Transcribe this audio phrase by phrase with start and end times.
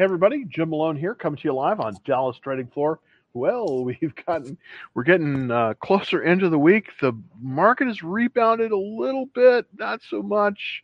[0.00, 3.00] Hey everybody, Jim Malone here, coming to you live on Dallas Trading Floor.
[3.34, 4.56] Well, we've gotten
[4.94, 6.88] we're getting uh, closer into the week.
[7.02, 10.82] The market has rebounded a little bit, not so much,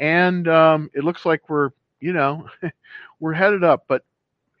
[0.00, 2.48] and um, it looks like we're you know
[3.20, 3.84] we're headed up.
[3.86, 4.04] But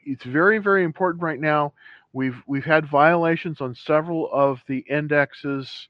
[0.04, 1.72] it's very very important right now.
[2.12, 5.88] We've we've had violations on several of the indexes,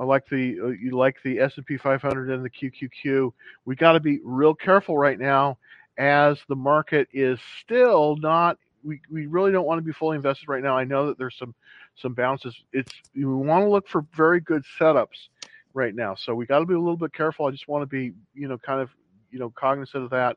[0.00, 3.32] uh, like the uh, like the S and P 500 and the QQQ.
[3.66, 5.58] We got to be real careful right now
[5.98, 10.48] as the market is still not we, we really don't want to be fully invested
[10.48, 10.76] right now.
[10.78, 11.54] I know that there's some
[11.96, 12.54] some bounces.
[12.72, 15.28] It's we want to look for very good setups
[15.74, 16.14] right now.
[16.14, 17.46] So we got to be a little bit careful.
[17.46, 18.90] I just want to be you know kind of
[19.30, 20.36] you know cognizant of that.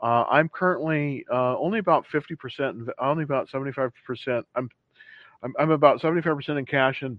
[0.00, 4.44] Uh, I'm currently uh, only about 50%, only about 75%.
[4.54, 4.70] I'm,
[5.42, 7.18] I'm, I'm about 75% in cash and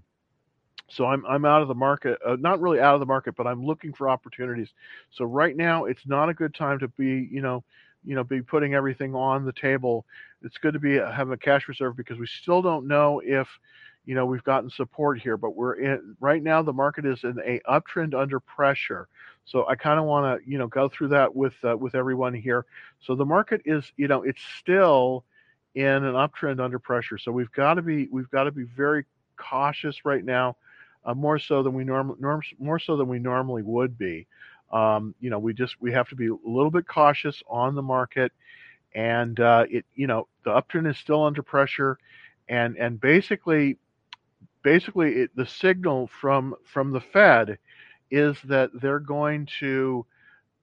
[0.88, 3.46] so I'm I'm out of the market, uh, not really out of the market, but
[3.46, 4.68] I'm looking for opportunities.
[5.10, 7.64] So right now, it's not a good time to be, you know,
[8.04, 10.06] you know, be putting everything on the table.
[10.42, 13.48] It's good to be uh, have a cash reserve because we still don't know if,
[14.06, 15.36] you know, we've gotten support here.
[15.36, 16.62] But we're in right now.
[16.62, 19.08] The market is in a uptrend under pressure.
[19.44, 22.34] So I kind of want to, you know, go through that with uh, with everyone
[22.34, 22.64] here.
[23.00, 25.24] So the market is, you know, it's still
[25.74, 27.18] in an uptrend under pressure.
[27.18, 29.04] So we've got to be we've got to be very
[29.36, 30.56] cautious right now
[31.04, 32.16] uh, more so than we norm,
[32.58, 34.26] more so than we normally would be.
[34.72, 37.82] Um, you know, we just we have to be a little bit cautious on the
[37.82, 38.32] market,
[38.94, 41.98] and uh, it you know the uptrend is still under pressure,
[42.48, 43.78] and and basically
[44.62, 47.58] basically it, the signal from from the Fed
[48.10, 50.04] is that they're going to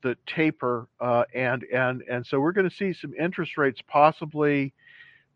[0.03, 4.73] the taper uh, and and and so we're going to see some interest rates possibly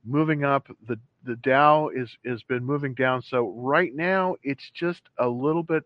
[0.06, 3.22] moving up the the Dow is has been moving down.
[3.22, 5.84] So right now it's just a little bit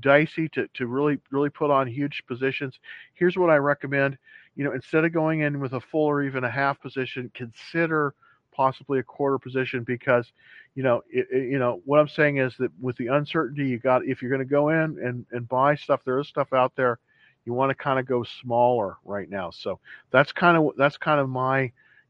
[0.00, 2.78] dicey to, to really really put on huge positions.
[3.14, 4.18] Here's what I recommend.
[4.56, 8.14] You know, instead of going in with a full or even a half position, consider
[8.54, 10.30] possibly a quarter position because
[10.74, 13.78] you know it, it, you know what I'm saying is that with the uncertainty you
[13.78, 16.72] got if you're going to go in and and buy stuff there is stuff out
[16.76, 16.98] there
[17.44, 19.80] you want to kind of go smaller right now so
[20.10, 21.62] that's kind of that's kind of my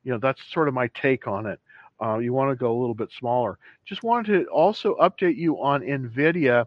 [0.05, 1.59] you know that's sort of my take on it
[2.03, 3.59] uh, you want to go a little bit smaller.
[3.85, 6.67] Just wanted to also update you on NVIDIA.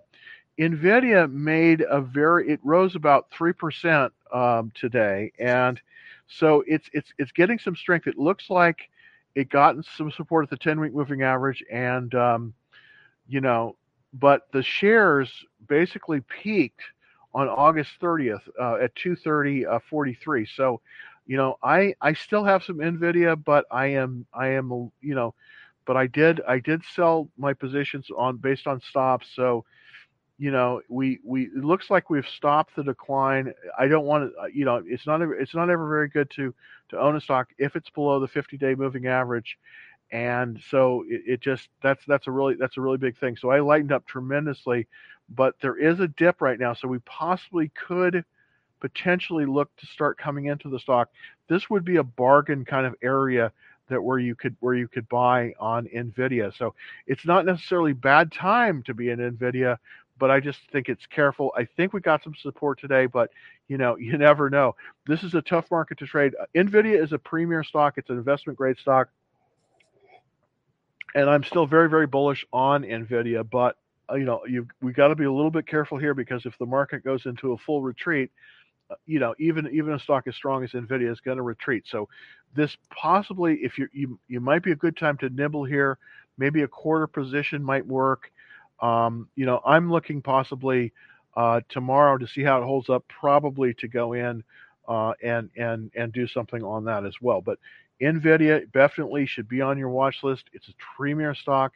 [0.59, 5.31] NVIDIA made a very, it rose about 3% um, today.
[5.39, 5.79] And
[6.27, 8.07] so it's, it's, it's getting some strength.
[8.07, 8.89] It looks like
[9.35, 11.63] it gotten some support at the 10 week moving average.
[11.71, 12.53] And, um,
[13.27, 13.75] you know,
[14.13, 15.29] but the shares
[15.67, 16.81] basically peaked
[17.33, 20.43] on August 30th uh, at 230.43.
[20.43, 20.81] Uh, so
[21.27, 24.69] you know, I I still have some Nvidia, but I am I am
[25.01, 25.35] you know,
[25.85, 29.27] but I did I did sell my positions on based on stops.
[29.35, 29.65] So,
[30.37, 33.53] you know, we we it looks like we've stopped the decline.
[33.77, 36.53] I don't want to, you know, it's not it's not ever very good to
[36.89, 39.57] to own a stock if it's below the 50 day moving average.
[40.11, 43.37] And so it, it just that's that's a really that's a really big thing.
[43.37, 44.87] So I lightened up tremendously,
[45.29, 46.73] but there is a dip right now.
[46.73, 48.23] So we possibly could
[48.79, 51.09] potentially look to start coming into the stock,
[51.47, 53.51] this would be a bargain kind of area
[53.89, 56.55] that where you could where you could buy on Nvidia.
[56.57, 56.73] So
[57.05, 59.77] it's not necessarily bad time to be in Nvidia,
[60.19, 61.53] but I just think it's careful.
[61.55, 63.31] I think we got some support today, but
[63.67, 64.75] you know, you never know.
[65.05, 66.33] This is a tough market to trade.
[66.55, 67.95] Nvidia is a premier stock.
[67.97, 69.09] It's an investment grade stock.
[71.15, 73.77] And I'm still very, very bullish on Nvidia, but
[74.09, 76.57] uh, you know, you we got to be a little bit careful here because if
[76.59, 78.31] the market goes into a full retreat,
[79.05, 81.85] you know, even even a stock as strong as Nvidia is going to retreat.
[81.89, 82.07] So
[82.55, 85.97] this possibly, if you you you might be a good time to nibble here.
[86.37, 88.31] Maybe a quarter position might work.
[88.79, 90.93] Um, you know, I'm looking possibly
[91.35, 93.05] uh, tomorrow to see how it holds up.
[93.07, 94.43] Probably to go in
[94.87, 97.41] uh, and and and do something on that as well.
[97.41, 97.57] But
[98.01, 100.45] Nvidia definitely should be on your watch list.
[100.53, 101.73] It's a premier stock.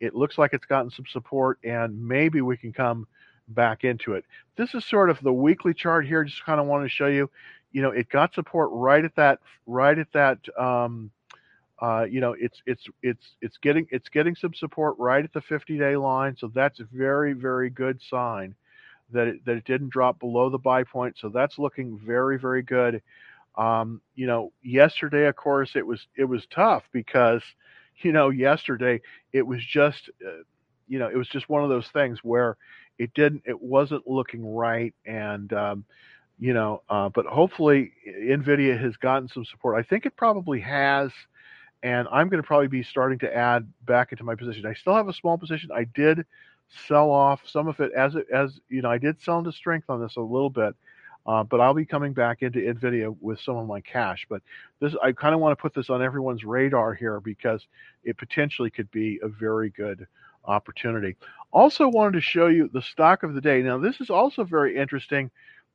[0.00, 3.06] It looks like it's gotten some support, and maybe we can come
[3.48, 4.24] back into it.
[4.56, 6.24] This is sort of the weekly chart here.
[6.24, 7.30] Just kind of want to show you,
[7.72, 11.10] you know, it got support right at that, right at that, um,
[11.80, 15.40] uh, you know, it's it's it's it's getting it's getting some support right at the
[15.40, 16.36] 50 day line.
[16.38, 18.54] So that's a very very good sign
[19.10, 21.16] that it, that it didn't drop below the buy point.
[21.18, 23.02] So that's looking very very good.
[23.56, 27.42] Um, you know, yesterday of course it was it was tough because
[28.02, 29.00] you know yesterday
[29.32, 30.44] it was just uh,
[30.86, 32.56] you know it was just one of those things where
[32.98, 35.84] it didn't it wasn't looking right and um,
[36.38, 39.78] you know uh, but hopefully nvidia has gotten some support.
[39.78, 41.10] I think it probably has
[41.82, 44.66] and i'm going to probably be starting to add back into my position.
[44.66, 45.70] I still have a small position.
[45.74, 46.24] I did
[46.88, 49.90] sell off some of it as it as you know i did sell into strength
[49.90, 50.74] on this a little bit
[51.26, 54.26] Uh, but I'll be coming back into NVIDIA with some of my cash.
[54.28, 54.42] But
[54.80, 57.66] this, I kind of want to put this on everyone's radar here because
[58.02, 60.06] it potentially could be a very good
[60.44, 61.16] opportunity.
[61.52, 63.62] Also, wanted to show you the stock of the day.
[63.62, 65.30] Now, this is also very interesting.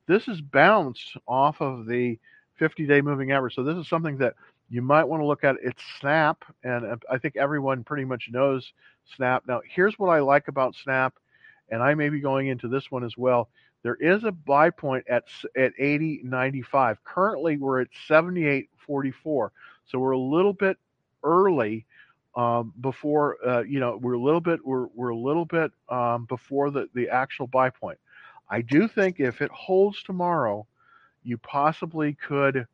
[0.07, 2.17] This is bounced off of the
[2.59, 4.33] 50-day moving average, so this is something that
[4.69, 5.55] you might want to look at.
[5.63, 8.73] It's Snap, and uh, I think everyone pretty much knows
[9.15, 9.43] Snap.
[9.47, 11.13] Now, here's what I like about Snap,
[11.69, 13.49] and I may be going into this one as well
[13.83, 15.23] there is a buy point at
[15.55, 16.97] at 80.95.
[17.05, 19.49] Currently, we're at 78.44,
[19.85, 20.77] so we're a little bit
[21.23, 21.85] early
[22.37, 26.25] um, before uh, you know we're a little bit we're we're a little bit um,
[26.25, 27.97] before the the actual buy point.
[28.49, 30.65] I do think if it holds tomorrow,
[31.23, 32.67] you possibly could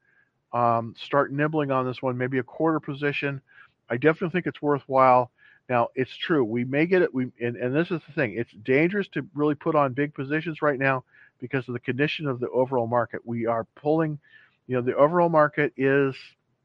[0.52, 3.42] um, start nibbling on this one, maybe a quarter position.
[3.90, 5.32] I definitely think it's worthwhile.
[5.70, 6.44] Now, it's true.
[6.44, 7.14] We may get it.
[7.14, 8.36] We and, and this is the thing.
[8.38, 11.06] It's dangerous to really put on big positions right now
[11.40, 13.22] because of the condition of the overall market.
[13.26, 14.20] We are pulling.
[14.68, 16.16] You know, the overall market is.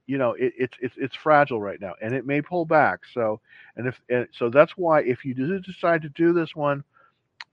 [0.08, 3.00] You know, it, it's it's it's fragile right now, and it may pull back.
[3.14, 3.40] So,
[3.76, 6.82] and if and so, that's why if you do decide to do this one,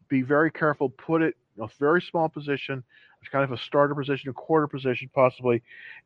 [0.09, 0.89] be very careful.
[0.89, 2.83] Put it a very small position.
[3.21, 5.63] It's kind of a starter position, a quarter position possibly,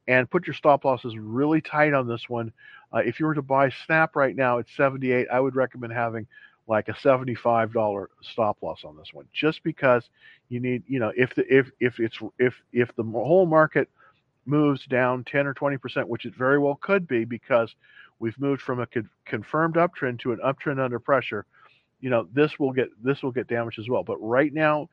[0.07, 2.53] and put your stop losses really tight on this one
[2.93, 6.27] uh, if you were to buy Snap right now at 78, I would recommend having
[6.67, 10.09] like a $75 stop loss on this one, just because
[10.49, 13.89] you need, you know, if the if if it's if if the whole market
[14.49, 17.73] moves down 10 or 20 percent, which it very well could be, because
[18.19, 21.45] we've moved from a con- confirmed uptrend to an uptrend under pressure.
[22.01, 24.03] You know, this will get this will get damaged as well.
[24.03, 24.89] But right now,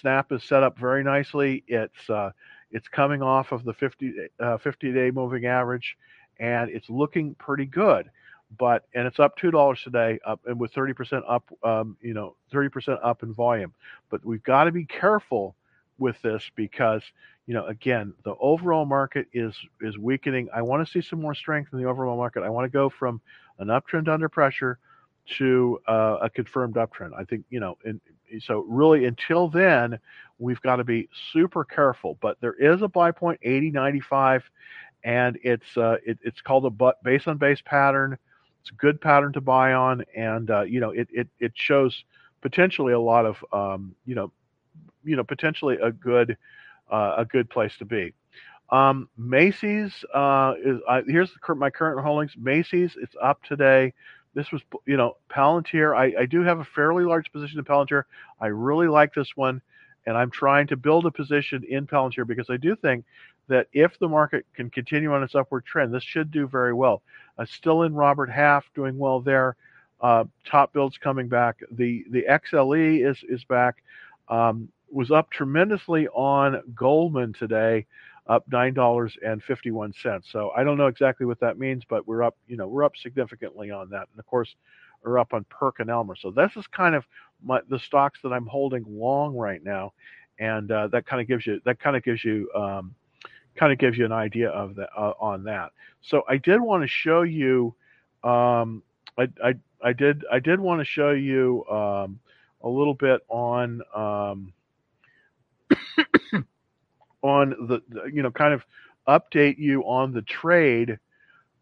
[0.00, 1.64] Snap is set up very nicely.
[1.66, 2.30] It's uh,
[2.70, 5.96] it's coming off of the 50 uh, 50 day moving average
[6.40, 8.10] and it's looking pretty good.
[8.58, 12.14] But and it's up two dollars today, up and with thirty percent up, um, you
[12.14, 13.72] know, thirty percent up in volume.
[14.10, 15.54] But we've got to be careful
[15.98, 17.02] with this because
[17.50, 20.48] you know again the overall market is is weakening.
[20.54, 22.44] I want to see some more strength in the overall market.
[22.44, 23.20] I want to go from
[23.58, 24.78] an uptrend under pressure
[25.38, 27.10] to uh, a confirmed uptrend.
[27.18, 28.00] I think you know, and
[28.38, 29.98] so really until then,
[30.38, 32.18] we've got to be super careful.
[32.20, 34.48] But there is a buy point 80, 95,
[35.02, 38.16] and it's uh, it, it's called a but base on base pattern.
[38.60, 42.04] It's a good pattern to buy on, and uh, you know it, it it shows
[42.42, 44.30] potentially a lot of um, you know
[45.02, 46.36] you know potentially a good
[46.90, 48.12] uh, a good place to be.
[48.70, 52.32] Um, Macy's uh, is here's the, my current holdings.
[52.38, 53.92] Macy's it's up today.
[54.34, 55.96] This was you know Palantir.
[55.96, 58.04] I, I do have a fairly large position in Palantir.
[58.40, 59.60] I really like this one,
[60.06, 63.04] and I'm trying to build a position in Palantir because I do think
[63.48, 67.02] that if the market can continue on its upward trend, this should do very well.
[67.36, 69.56] Uh, still in Robert Half, doing well there.
[70.00, 71.58] Uh, TopBuild's coming back.
[71.72, 73.82] The the XLE is is back.
[74.28, 77.86] Um, was up tremendously on Goldman today,
[78.26, 80.28] up nine dollars and fifty one cents.
[80.30, 82.36] So I don't know exactly what that means, but we're up.
[82.48, 84.54] You know, we're up significantly on that, and of course,
[85.02, 86.18] we're up on PerkinElmer.
[86.18, 87.04] So this is kind of
[87.42, 89.92] my, the stocks that I'm holding long right now,
[90.38, 92.94] and uh, that kind of gives you that kind of gives you um,
[93.56, 95.72] kind of gives you an idea of that uh, on that.
[96.02, 97.74] So I did want to show you.
[98.22, 98.82] Um,
[99.18, 102.20] I, I I did I did want to show you um,
[102.62, 104.52] a little bit on um,
[107.22, 107.80] on the,
[108.12, 108.64] you know kind of
[109.08, 110.98] update you on the trade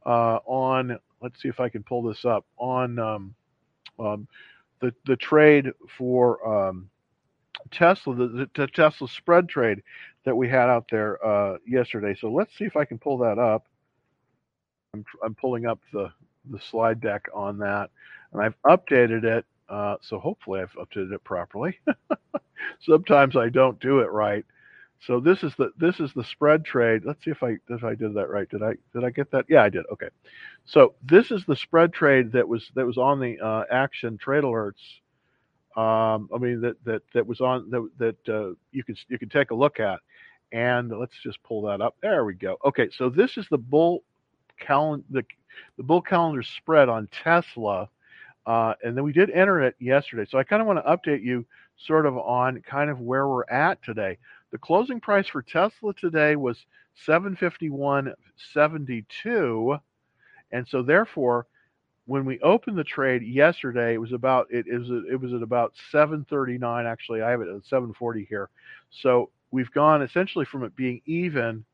[0.07, 3.35] uh, on let's see if I can pull this up on um,
[3.99, 4.29] um,
[4.81, 6.89] the the trade for um,
[7.71, 9.83] Tesla the, the Tesla spread trade
[10.25, 12.15] that we had out there uh, yesterday.
[12.19, 13.67] So let's see if I can pull that up.
[14.95, 16.11] I'm, I'm pulling up the,
[16.51, 17.91] the slide deck on that,
[18.33, 19.45] and I've updated it.
[19.69, 21.79] Uh, so hopefully I've updated it properly.
[22.81, 24.45] Sometimes I don't do it right.
[25.07, 27.03] So this is the this is the spread trade.
[27.05, 28.49] Let's see if I if I did that right.
[28.49, 29.45] Did I did I get that?
[29.49, 29.85] Yeah, I did.
[29.93, 30.09] Okay.
[30.65, 34.45] So this is the spread trade that was that was on the uh, action trade
[34.45, 34.83] alerts
[35.79, 39.31] um, I mean that that that was on that that uh, you could you could
[39.31, 40.01] take a look at,
[40.51, 41.95] and let's just pull that up.
[42.03, 42.57] There we go.
[42.65, 44.03] Okay, so this is the bull
[44.59, 45.25] calendar the
[45.77, 47.89] the bull calendar spread on Tesla,
[48.49, 50.27] uh, and then we did enter it yesterday.
[50.29, 51.45] So I kind of want to update you
[51.77, 54.17] sort of on kind of where we're at today.
[54.53, 56.65] The closing price for Tesla today was
[57.07, 59.81] 751.72,
[60.51, 61.47] and so therefore
[62.07, 65.75] when we opened the trade yesterday, it was about it is it was at about
[65.91, 66.87] 739.
[66.87, 68.49] Actually, I have it at 740 here.
[68.89, 71.67] So we've gone essentially from it being even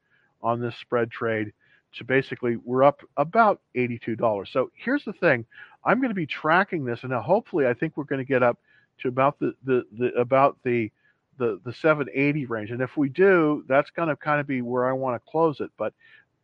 [0.42, 1.52] on this spread trade
[1.98, 4.52] to basically we're up about $82.
[4.52, 5.44] So here's the thing:
[5.84, 8.58] I'm going to be tracking this, and hopefully I think we're going to get up
[9.00, 10.90] to about the the, the about the
[11.38, 12.70] the the 780 range.
[12.70, 15.60] And if we do, that's going to kind of be where I want to close
[15.60, 15.70] it.
[15.76, 15.92] But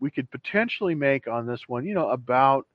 [0.01, 2.67] we could potentially make on this one, you know, about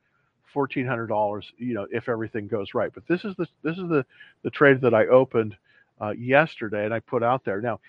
[0.54, 2.92] fourteen hundred dollars, you know, if everything goes right.
[2.94, 4.06] But this is the this is the
[4.44, 5.56] the trade that I opened
[6.02, 7.62] uh, yesterday and I put out there.
[7.62, 7.80] Now,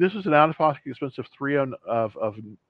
[0.00, 2.16] this is an out of pocket expense of three of of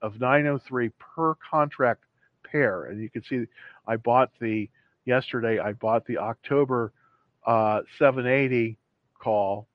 [0.01, 2.03] of 903 per contract
[2.43, 3.45] pair, and you can see
[3.87, 4.69] I bought the
[5.05, 5.57] yesterday.
[5.57, 6.91] I bought the October
[7.47, 8.77] uh, 780
[9.17, 9.69] call,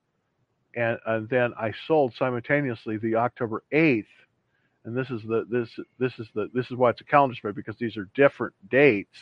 [0.75, 4.05] and, and then I sold simultaneously the October 8th.
[4.85, 7.55] And this is the this this is the this is why it's a calendar spread
[7.55, 9.19] because these are different dates.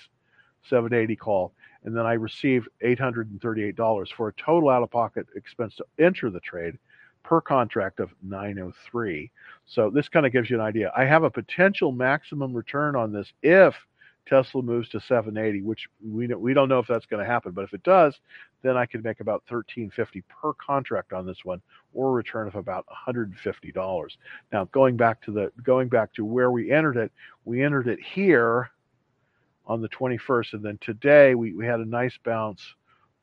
[0.70, 1.52] 780 call,
[1.84, 6.40] and then I received $838 for a total out of pocket expense to enter the
[6.40, 6.78] trade
[7.24, 9.30] per contract of 903.
[9.66, 10.92] So this kind of gives you an idea.
[10.96, 13.74] I have a potential maximum return on this if
[14.26, 17.64] Tesla moves to 780, which we we don't know if that's going to happen, but
[17.64, 18.18] if it does,
[18.62, 21.60] then I could make about 1350 per contract on this one,
[21.92, 24.16] or a return of about 150 dollars.
[24.52, 27.12] Now going back to the going back to where we entered it,
[27.44, 28.70] we entered it here
[29.66, 32.62] on the 21st, and then today we, we had a nice bounce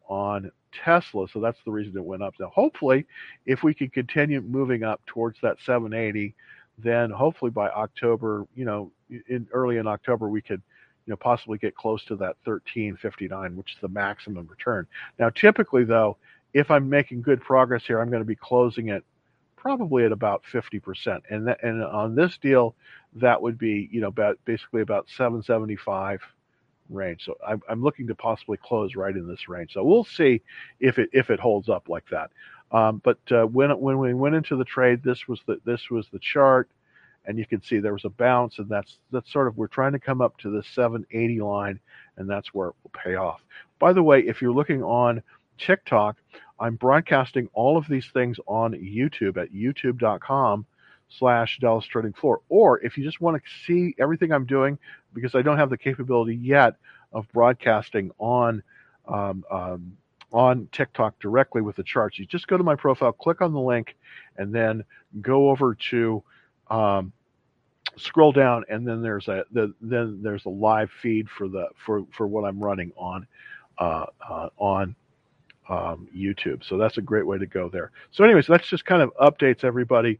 [0.07, 2.33] on Tesla, so that's the reason it went up.
[2.39, 3.05] Now hopefully,
[3.45, 6.33] if we can continue moving up towards that 780,
[6.77, 8.91] then hopefully by October, you know,
[9.27, 10.61] in early in October we could
[11.05, 14.85] you know, possibly get close to that 1359, which is the maximum return.
[15.19, 16.17] Now, typically though,
[16.53, 19.03] if I'm making good progress here, I'm going to be closing it
[19.55, 21.21] probably at about 50%.
[21.29, 22.75] And that, and on this deal,
[23.15, 26.21] that would be, you know, about basically about 775
[26.93, 27.25] range.
[27.25, 29.73] So I'm, I'm looking to possibly close right in this range.
[29.73, 30.41] So we'll see
[30.79, 32.31] if it if it holds up like that.
[32.71, 36.07] Um, but uh, when when we went into the trade, this was the this was
[36.11, 36.69] the chart
[37.25, 39.91] and you can see there was a bounce and that's that's sort of we're trying
[39.91, 41.79] to come up to the 780 line
[42.17, 43.41] and that's where it will pay off
[43.79, 45.21] by the way if you're looking on
[45.57, 46.17] tiktok
[46.59, 50.65] i'm broadcasting all of these things on youtube at youtube.com
[51.17, 54.77] slash dallas trading floor or if you just want to see everything i'm doing
[55.13, 56.75] because i don't have the capability yet
[57.13, 58.63] of broadcasting on
[59.07, 59.97] um, um,
[60.31, 63.59] on tiktok directly with the charts you just go to my profile click on the
[63.59, 63.95] link
[64.37, 64.83] and then
[65.21, 66.23] go over to
[66.69, 67.11] um,
[67.97, 72.05] scroll down, and then there's a the, then there's a live feed for the for
[72.15, 73.27] for what I'm running on
[73.77, 74.95] uh, uh, on
[75.69, 76.63] um, YouTube.
[76.63, 77.91] So that's a great way to go there.
[78.11, 80.19] So, anyways, that's just kind of updates everybody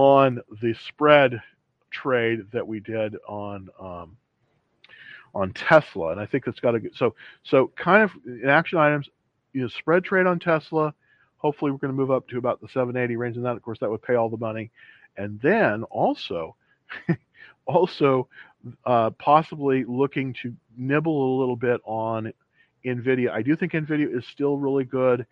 [0.00, 1.42] on the spread
[1.90, 4.16] trade that we did on um,
[5.34, 9.08] on Tesla, and I think that's got to so so kind of in action items.
[9.52, 10.94] You know, spread trade on Tesla.
[11.38, 13.78] Hopefully, we're going to move up to about the 780 range, and that, of course,
[13.80, 14.70] that would pay all the money
[15.16, 16.56] and then also
[17.66, 18.28] also
[18.84, 22.32] uh, possibly looking to nibble a little bit on
[22.84, 25.26] nvidia i do think nvidia is still really good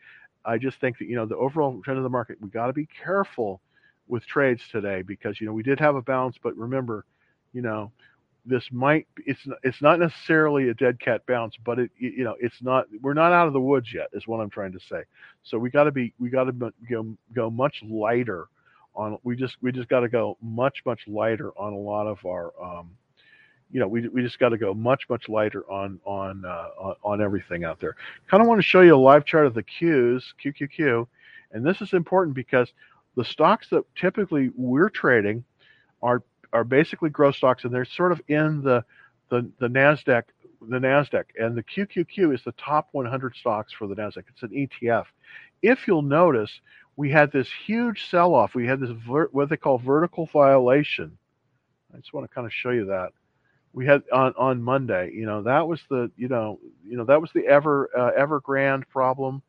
[0.45, 2.73] i just think that you know the overall trend of the market we got to
[2.73, 3.61] be careful
[4.09, 7.05] with trades today because you know we did have a bounce but remember
[7.53, 7.91] you know
[8.47, 12.62] this might it's it's not necessarily a dead cat bounce but it you know it's
[12.62, 15.03] not we're not out of the woods yet is what i'm trying to say.
[15.43, 18.47] So we got to be we got to go go much lighter
[18.95, 22.25] on we just we just got to go much much lighter on a lot of
[22.25, 22.91] our um,
[23.71, 26.95] you know we, we just got to go much much lighter on on uh, on,
[27.05, 27.97] on everything out there.
[28.31, 31.07] Kind of want to show you a live chart of the qs qqq
[31.53, 32.73] and this is important because
[33.17, 35.45] the stocks that typically we're trading
[36.03, 36.23] are
[36.53, 38.85] are basically growth stocks and they're sort of in the
[39.31, 40.25] the, the nasdaq
[40.62, 44.50] the nasdaq and the qqq is the top 100 stocks for the nasdaq it's an
[44.50, 45.05] etf
[45.62, 46.61] if you'll notice
[46.99, 48.57] we had this huge sell off.
[48.57, 51.17] We had this ver- what they call vertical violation.
[51.95, 53.12] I just want to kind of show you that.
[53.73, 55.12] We had on on Monday.
[55.15, 58.88] You know that was the you know you know that was the ever uh, Evergrande
[58.88, 59.43] problem.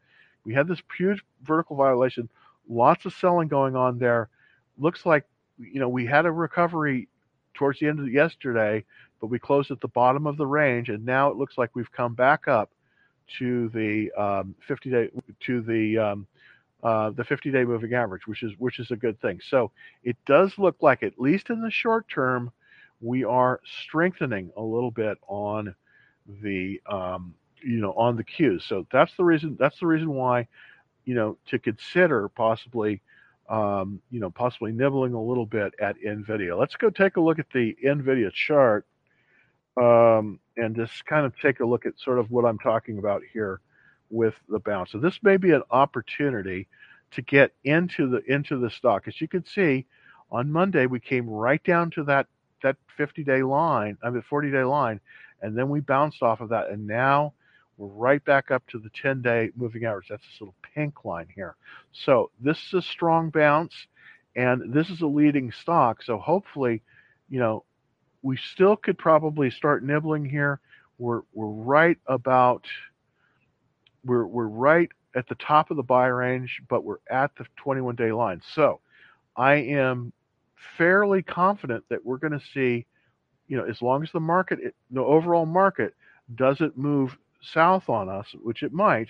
[0.45, 2.29] We had this huge vertical violation.
[2.69, 4.29] Lots of selling going on there.
[4.77, 5.25] Looks like
[5.57, 7.09] you know we had a recovery
[7.53, 8.85] towards the end of yesterday,
[9.19, 11.91] but we closed at the bottom of the range, and now it looks like we've
[11.91, 12.71] come back up
[13.37, 15.09] to the um, 50 day
[15.41, 16.27] to the um,
[16.83, 19.39] uh, the 50 day moving average, which is which is a good thing.
[19.49, 19.71] So
[20.03, 22.51] it does look like, at least in the short term,
[23.01, 25.75] we are strengthening a little bit on
[26.41, 28.63] the um, you know on the Qs.
[28.67, 30.47] So that's the reason that's the reason why
[31.09, 33.01] you know to consider possibly
[33.49, 36.55] um, you know possibly nibbling a little bit at Nvidia.
[36.55, 38.85] Let's go take a look at the Nvidia chart
[39.75, 43.23] um, and just kind of take a look at sort of what I'm talking about
[43.33, 43.59] here
[44.11, 44.91] with the bounce.
[44.91, 46.67] So this may be an opportunity
[47.09, 49.07] to get into the into the stock.
[49.07, 49.87] As you can see,
[50.31, 52.27] on Monday we came right down to that
[52.61, 54.99] that 50 day line, I mean 40 day line,
[55.41, 57.33] and then we bounced off of that, and now
[57.79, 60.07] We're right back up to the 10 day moving average.
[60.09, 61.55] That's this little pink line here.
[61.93, 63.73] So this is a strong bounce
[64.35, 66.03] and this is a leading stock.
[66.03, 66.81] So hopefully,
[67.29, 67.63] you know,
[68.21, 70.59] we still could probably start nibbling here.
[70.97, 72.65] We're we're right about
[74.03, 77.95] we're we're right at the top of the buy range, but we're at the 21
[77.95, 78.41] day line.
[78.53, 78.81] So
[79.37, 80.11] I am
[80.77, 82.85] fairly confident that we're going to see,
[83.47, 85.95] you know, as long as the market, the overall market
[86.35, 89.09] doesn't move south on us, which it might,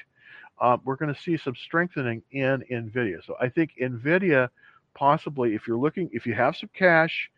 [0.59, 3.25] uh, we're going to see some strengthening in NVIDIA.
[3.25, 4.49] So I think NVIDIA
[4.93, 7.29] possibly, if you're looking, if you have some cash,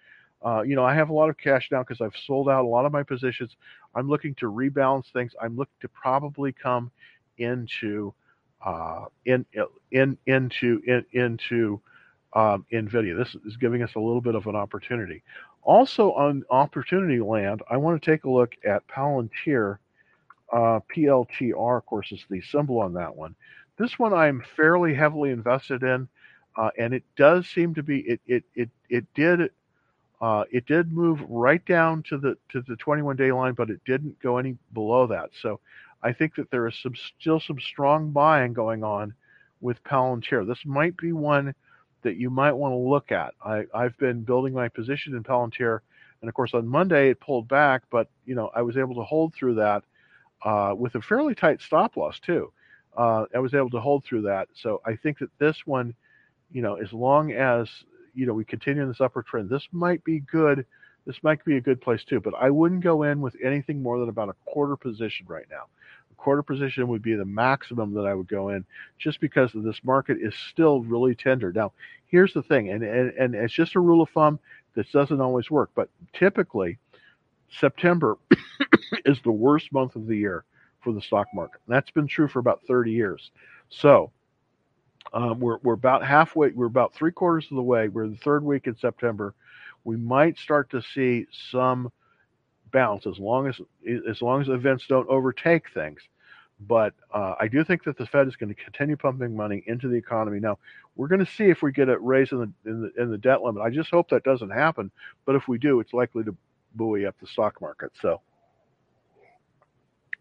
[0.43, 2.67] uh, you know, I have a lot of cash now because I've sold out a
[2.67, 3.55] lot of my positions.
[3.93, 5.33] I'm looking to rebalance things.
[5.39, 6.91] I'm looking to probably come
[7.37, 8.13] into
[8.65, 9.45] uh, in
[9.91, 11.81] in into in, into
[12.33, 13.17] um, NVIDIA.
[13.17, 15.21] This is giving us a little bit of an opportunity.
[15.63, 19.77] Also on opportunity land, I want to take a look at Palantir.
[20.51, 23.35] Uh, PLTR, of course, is the symbol on that one.
[23.77, 26.07] This one I'm fairly heavily invested in,
[26.57, 29.51] uh, and it does seem to be it it it it did
[30.21, 33.81] uh, it did move right down to the to the 21 day line, but it
[33.85, 35.31] didn't go any below that.
[35.41, 35.59] So
[36.03, 39.13] I think that there is some still some strong buying going on
[39.61, 40.45] with Palantir.
[40.45, 41.55] This might be one
[42.03, 43.33] that you might want to look at.
[43.43, 45.79] I, I've been building my position in Palantir,
[46.21, 49.03] and of course on Monday it pulled back, but you know I was able to
[49.03, 49.83] hold through that
[50.43, 52.51] uh, with a fairly tight stop loss too.
[52.97, 55.93] Uh, I was able to hold through that, so I think that this one,
[56.51, 57.69] you know, as long as
[58.13, 60.65] you know we continue in this upward trend, this might be good.
[61.05, 63.99] This might be a good place too, but I wouldn't go in with anything more
[63.99, 65.63] than about a quarter position right now
[66.11, 68.65] A quarter position would be the maximum that I would go in
[68.99, 71.51] just because this market is still really tender.
[71.51, 71.71] Now,
[72.05, 74.39] here's the thing, and, and, and it's just a rule of thumb.
[74.75, 76.77] This doesn't always work, but typically
[77.59, 78.17] September
[79.05, 80.43] is the worst month of the year
[80.81, 81.61] for the stock market.
[81.67, 83.31] And that's been true for about 30 years.
[83.69, 84.11] So
[85.13, 87.87] um, we're, we're about halfway, we're about three quarters of the way.
[87.87, 89.33] We're the third week in September.
[89.83, 91.91] We might start to see some
[92.71, 93.59] bounce as long as
[94.09, 96.01] as long as events don't overtake things.
[96.59, 99.87] But uh, I do think that the Fed is going to continue pumping money into
[99.87, 100.39] the economy.
[100.39, 100.59] Now
[100.95, 103.17] we're going to see if we get a raise in the, in the in the
[103.17, 103.63] debt limit.
[103.63, 104.91] I just hope that doesn't happen.
[105.25, 106.35] But if we do, it's likely to
[106.75, 107.91] buoy up the stock market.
[108.01, 108.21] So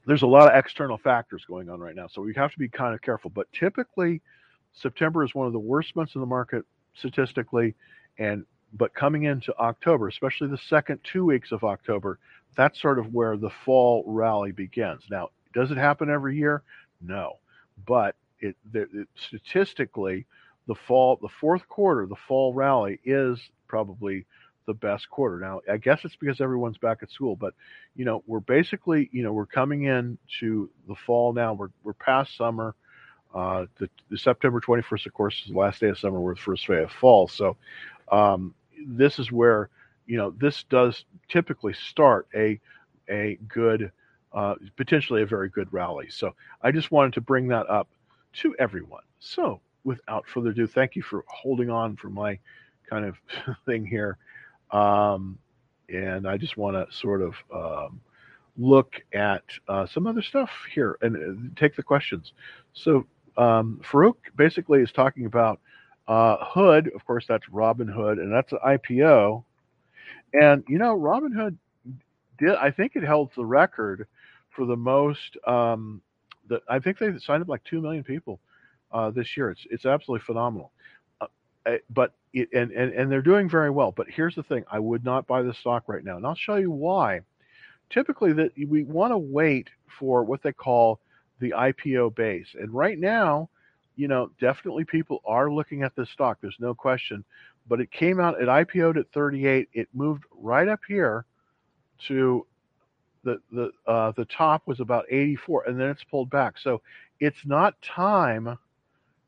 [0.06, 2.08] there's a lot of external factors going on right now.
[2.08, 3.30] So we have to be kind of careful.
[3.30, 4.22] But typically,
[4.72, 7.74] September is one of the worst months in the market statistically,
[8.18, 12.18] and but coming into October, especially the second two weeks of October,
[12.56, 15.02] that's sort of where the fall rally begins.
[15.10, 16.62] Now, does it happen every year?
[17.00, 17.38] No,
[17.86, 20.26] but it, it, statistically,
[20.66, 24.24] the fall, the fourth quarter, the fall rally is probably
[24.66, 25.38] the best quarter.
[25.38, 27.54] Now, I guess it's because everyone's back at school, but
[27.96, 31.54] you know, we're basically, you know, we're coming in to the fall now.
[31.54, 32.74] We're we're past summer.
[33.34, 36.20] Uh, the, the September 21st, of course, is the last day of summer.
[36.20, 37.28] We're the first day of fall.
[37.28, 37.56] So,
[38.10, 38.54] um,
[38.86, 39.70] this is where
[40.06, 42.60] you know this does typically start a
[43.08, 43.92] a good
[44.32, 47.88] uh, potentially a very good rally so i just wanted to bring that up
[48.32, 52.38] to everyone so without further ado thank you for holding on for my
[52.88, 53.16] kind of
[53.66, 54.18] thing here
[54.72, 55.38] um,
[55.88, 58.00] and i just want to sort of um,
[58.56, 62.32] look at uh, some other stuff here and uh, take the questions
[62.72, 63.06] so
[63.36, 65.60] um, farouk basically is talking about
[66.10, 69.44] uh, Hood, of course, that's Robinhood, and that's an IPO.
[70.32, 71.56] And you know, Robinhood
[72.36, 72.56] did.
[72.56, 74.08] I think it held the record
[74.50, 75.36] for the most.
[75.46, 76.02] Um,
[76.48, 78.40] the, I think they signed up like two million people
[78.90, 79.50] uh, this year.
[79.50, 80.72] It's it's absolutely phenomenal.
[81.66, 83.92] Eh, but it, and, and and they're doing very well.
[83.92, 86.56] But here's the thing: I would not buy the stock right now, and I'll show
[86.56, 87.20] you why.
[87.90, 89.68] Typically, that we want to wait
[89.98, 91.00] for what they call
[91.40, 93.50] the IPO base, and right now
[94.00, 96.38] you know, definitely people are looking at this stock.
[96.40, 97.22] There's no question.
[97.68, 99.68] But it came out, it IPO'd at 38.
[99.74, 101.26] It moved right up here
[102.08, 102.46] to
[103.22, 106.54] the the uh, the top was about 84, and then it's pulled back.
[106.56, 106.80] So
[107.20, 108.56] it's not time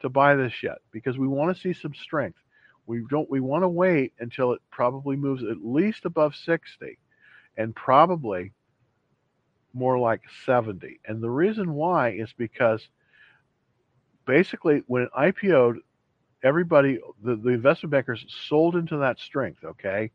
[0.02, 2.38] to buy this yet because we want to see some strength.
[2.86, 3.30] We don't.
[3.30, 6.98] We want to wait until it probably moves at least above 60,
[7.56, 8.52] and probably
[9.74, 11.00] more like 70.
[11.06, 12.86] And the reason why is because
[14.26, 15.78] basically when IPO'd,
[16.42, 20.10] everybody, the, the investment bankers sold into that strength, okay?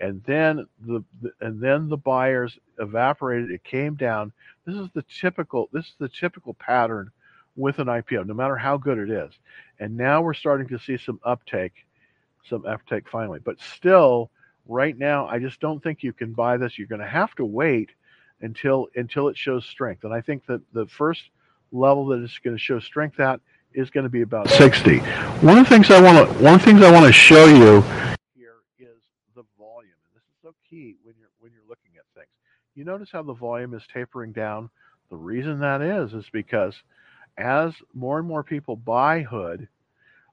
[0.00, 3.50] And then the, the and then the buyers evaporated.
[3.50, 4.32] It came down.
[4.66, 5.68] This is the typical.
[5.72, 7.10] This is the typical pattern
[7.56, 9.32] with an IPO, no matter how good it is.
[9.78, 11.72] And now we're starting to see some uptake,
[12.48, 13.40] some uptake finally.
[13.40, 14.30] But still,
[14.66, 16.78] right now, I just don't think you can buy this.
[16.78, 17.90] You're going to have to wait
[18.40, 20.04] until until it shows strength.
[20.04, 21.22] And I think that the first
[21.70, 23.40] level that it's going to show strength at
[23.74, 24.98] is going to be about 60.
[24.98, 27.46] One of the things I want to one of the things I want to show
[27.46, 27.82] you
[28.34, 29.00] here is
[29.34, 29.94] the volume.
[30.04, 32.28] And this is so key when you're when you're looking at things.
[32.74, 34.70] You notice how the volume is tapering down.
[35.10, 36.74] The reason that is is because
[37.36, 39.68] as more and more people buy hood,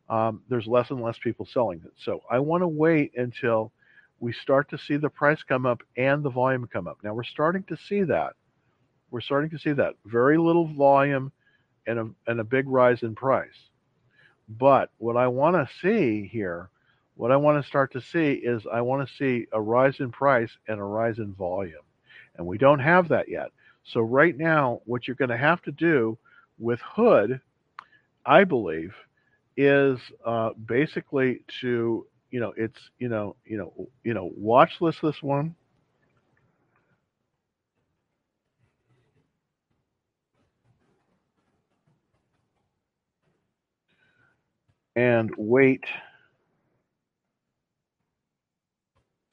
[0.10, 1.94] um, there's less and less people selling it.
[1.98, 3.72] So I want to wait until
[4.20, 6.98] we start to see the price come up and the volume come up.
[7.04, 8.34] Now we're starting to see that.
[9.12, 9.96] We're starting to see that.
[10.06, 11.32] Very little volume
[11.88, 13.70] and a, and a big rise in price.
[14.48, 16.70] But what I want to see here,
[17.16, 20.12] what I want to start to see is I want to see a rise in
[20.12, 21.82] price and a rise in volume.
[22.36, 23.52] And we don't have that yet.
[23.84, 26.18] So right now, what you're going to have to do
[26.60, 27.42] with Hood,
[28.26, 28.94] I believe,
[29.58, 35.00] is uh, basically to you know it's you know you know you know watch list
[35.04, 35.56] this one.
[44.96, 45.86] And wait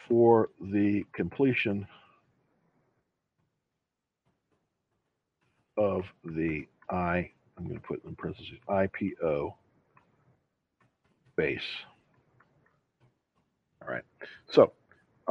[0.09, 1.87] for the completion
[5.77, 9.55] of the I I'm going to put in parentheses IPO
[11.37, 11.61] base.
[13.83, 14.03] All right.
[14.51, 14.73] So,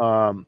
[0.01, 0.45] um,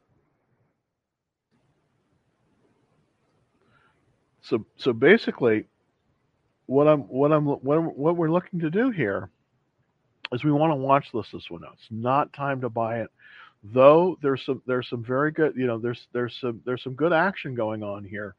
[4.41, 5.65] so so basically,
[6.65, 9.29] what I'm what I'm what, what we're looking to do here
[10.31, 11.73] is we want to watch list this one out.
[11.73, 13.09] It's not time to buy it,
[13.63, 14.17] though.
[14.21, 17.55] There's some there's some very good you know there's there's some there's some good action
[17.55, 18.35] going on here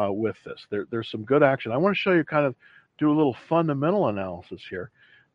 [0.00, 0.66] uh, with this.
[0.70, 1.72] There there's some good action.
[1.72, 2.54] I want to show you kind of
[2.98, 4.90] do a little fundamental analysis here.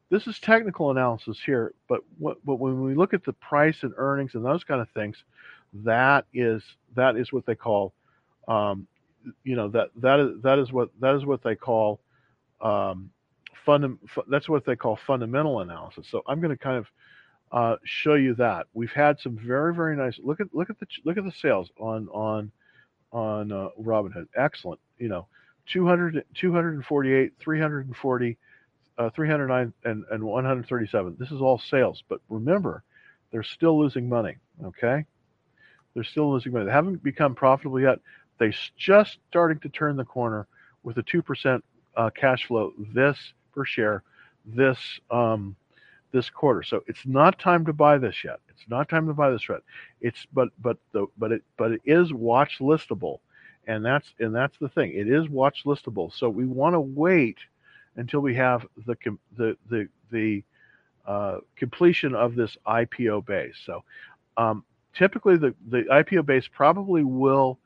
[0.09, 3.93] This is technical analysis here, but what, but when we look at the price and
[3.97, 5.17] earnings and those kind of things,
[5.73, 6.61] that is
[6.95, 7.93] that is what they call,
[8.47, 8.85] um,
[9.43, 11.99] you know that that is that is what that is what they call,
[12.61, 13.09] um,
[13.65, 16.05] funda- that's what they call fundamental analysis.
[16.11, 16.85] So I'm going to kind of
[17.51, 20.85] uh, show you that we've had some very very nice look at look at the
[21.05, 22.51] look at the sales on on
[23.13, 24.27] on uh, Robinhood.
[24.35, 25.27] Excellent, you know,
[25.67, 28.37] 200 248 340
[28.97, 31.15] uh, 309 and, and 137.
[31.17, 32.83] This is all sales, but remember,
[33.31, 34.35] they're still losing money.
[34.63, 35.05] Okay,
[35.93, 36.65] they're still losing money.
[36.65, 37.99] They haven't become profitable yet.
[38.39, 40.47] They're just starting to turn the corner
[40.83, 41.63] with a two percent
[41.95, 43.17] uh, cash flow this
[43.53, 44.03] per share
[44.45, 44.77] this
[45.09, 45.55] um,
[46.13, 46.63] this quarter.
[46.63, 48.39] So it's not time to buy this yet.
[48.49, 49.61] It's not time to buy this yet.
[50.01, 53.19] It's but but the but it but it is watch listable,
[53.67, 54.93] and that's and that's the thing.
[54.93, 56.13] It is watch listable.
[56.13, 57.39] So we want to wait
[57.97, 58.95] until we have the
[59.37, 60.43] the the the
[61.05, 63.55] uh, completion of this IPO base.
[63.65, 63.83] So
[64.37, 67.59] um, typically the the IPO base probably will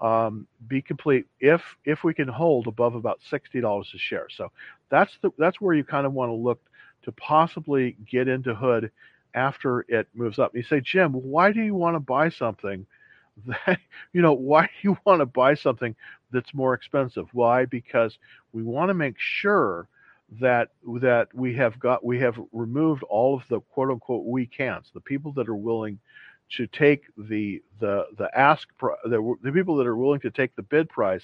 [0.00, 4.28] um, be complete if if we can hold above about sixty dollars a share.
[4.30, 4.52] So
[4.90, 6.60] that's the that's where you kind of want to look
[7.06, 8.90] to possibly get into Hood
[9.34, 10.52] after it moves up.
[10.52, 12.84] And You say, Jim, why do you want to buy something
[13.46, 13.78] that
[14.12, 15.94] you know why do you want to buy something
[16.32, 17.26] that's more expensive?
[17.32, 17.64] Why?
[17.64, 18.18] Because
[18.52, 19.88] we want to make sure
[20.40, 24.90] that that we have got we have removed all of the quote unquote we can'ts
[24.92, 25.98] the people that are willing
[26.56, 30.62] to take the the the ask the, the people that are willing to take the
[30.62, 31.22] bid price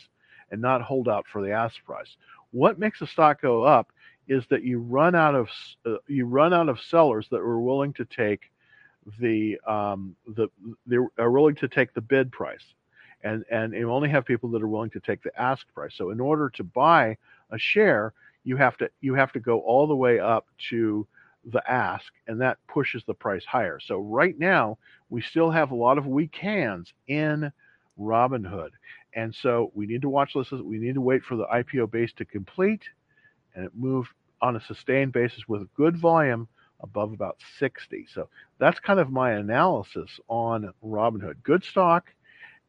[0.52, 2.16] and not hold out for the ask price.
[2.52, 3.90] What makes a stock go up
[4.28, 5.48] is that you run out of
[5.86, 8.50] uh, you run out of sellers that are willing to take
[9.18, 10.48] the um, the
[10.86, 12.64] they are willing to take the bid price,
[13.22, 15.92] and and you only have people that are willing to take the ask price.
[15.96, 17.16] So in order to buy
[17.50, 18.12] a share,
[18.44, 21.06] you have to you have to go all the way up to
[21.44, 23.80] the ask, and that pushes the price higher.
[23.80, 24.78] So right now
[25.10, 27.52] we still have a lot of weak hands in
[27.98, 28.70] Robinhood,
[29.14, 30.50] and so we need to watch this.
[30.52, 32.82] We need to wait for the IPO base to complete,
[33.54, 34.10] and it moved
[34.40, 36.48] on a sustained basis with good volume
[36.80, 38.06] above about 60.
[38.12, 41.42] So that's kind of my analysis on Robinhood.
[41.42, 42.12] Good stock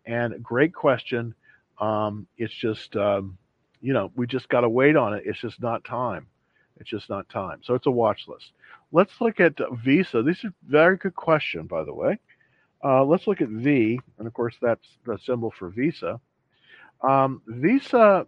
[0.05, 1.33] and great question.
[1.79, 3.37] Um, it's just, um,
[3.81, 5.23] you know, we just got to wait on it.
[5.25, 6.27] It's just not time.
[6.79, 7.61] It's just not time.
[7.63, 8.51] So it's a watch list.
[8.91, 10.21] Let's look at Visa.
[10.21, 12.19] This is a very good question, by the way.
[12.83, 16.19] Uh, let's look at V, and of course that's the symbol for Visa.
[17.01, 18.27] Um, Visa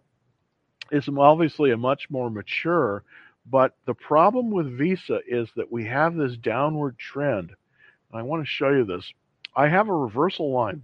[0.90, 3.02] is obviously a much more mature
[3.50, 7.54] but the problem with Visa is that we have this downward trend.
[8.12, 9.12] I want to show you this.
[9.54, 10.82] I have a reversal line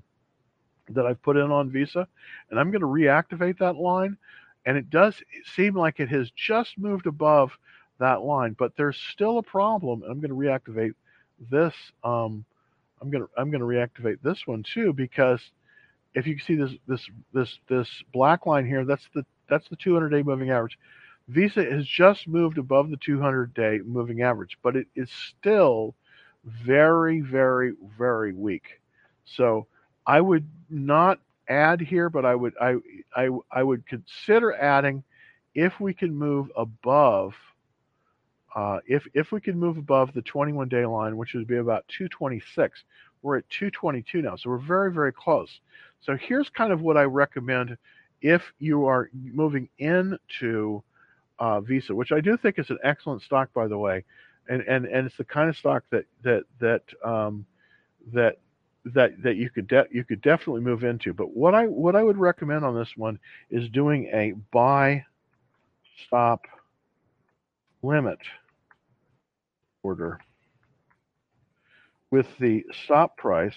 [0.90, 2.06] that I've put in on Visa,
[2.50, 4.16] and I'm going to reactivate that line.
[4.64, 5.20] And it does
[5.56, 7.50] seem like it has just moved above
[7.98, 10.02] that line, but there's still a problem.
[10.08, 10.94] I'm going to reactivate
[11.50, 11.74] this.
[12.04, 12.44] Um,
[13.00, 15.40] I'm going to I'm going to reactivate this one too because
[16.14, 19.76] if you can see this this this this black line here, that's the that's the
[19.76, 20.78] 200 day moving average.
[21.28, 25.94] Visa has just moved above the 200 day moving average, but it is still
[26.44, 28.80] very, very, very weak.
[29.24, 29.66] So
[30.06, 32.76] I would not add here, but I would I
[33.14, 35.04] I I would consider adding
[35.54, 37.34] if we can move above
[38.54, 41.86] uh, if if we can move above the 21 day line, which would be about
[41.88, 42.82] 226,
[43.22, 45.60] we're at 222 now, so we're very very close.
[46.00, 47.76] So here's kind of what I recommend
[48.22, 50.82] if you are moving into
[51.38, 54.04] uh, Visa, which I do think is an excellent stock, by the way,
[54.48, 57.44] and and and it's the kind of stock that that that um,
[58.12, 58.38] that
[58.86, 61.12] that that you could de- you could definitely move into.
[61.12, 63.18] But what I what I would recommend on this one
[63.50, 65.04] is doing a buy
[66.06, 66.46] stop
[67.82, 68.18] limit
[69.82, 70.18] order
[72.10, 73.54] with the stop price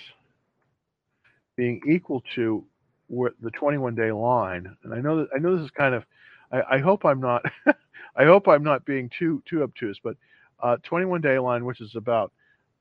[1.55, 2.65] being equal to
[3.09, 4.75] the 21 day line.
[4.83, 6.03] And I know that I know this is kind of
[6.51, 7.43] I, I hope I'm not
[8.15, 10.15] I hope I'm not being too too obtuse, but
[10.61, 12.31] uh, 21 day line, which is about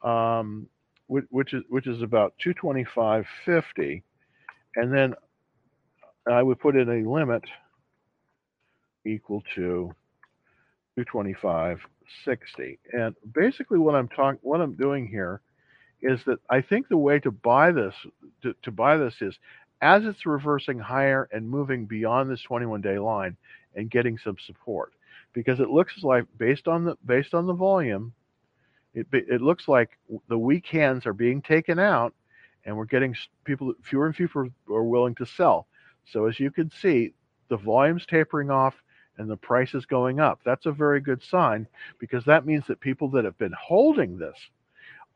[0.03, 0.69] um,
[1.07, 4.03] which, which is which is about 225.50,
[4.77, 5.15] and then
[6.31, 7.45] I would put in a limit
[9.07, 9.95] equal to
[10.99, 11.79] 225.60.
[12.93, 15.41] And basically, what I'm talking, what I'm doing here,
[16.01, 17.95] is that I think the way to buy this
[18.43, 19.37] to, to buy this is
[19.85, 23.37] as it's reversing higher and moving beyond this 21 day line
[23.77, 24.93] and getting some support.
[25.35, 28.13] Because it looks like based on the based on the volume
[28.95, 32.15] it, it looks like the weak hands are being taken out
[32.65, 35.67] and we're getting people fewer and fewer are willing to sell.
[36.07, 37.13] So as you can see
[37.49, 38.75] the volume's tapering off
[39.19, 40.41] and the price is going up.
[40.45, 41.67] That's a very good sign
[41.99, 44.37] because that means that people that have been holding this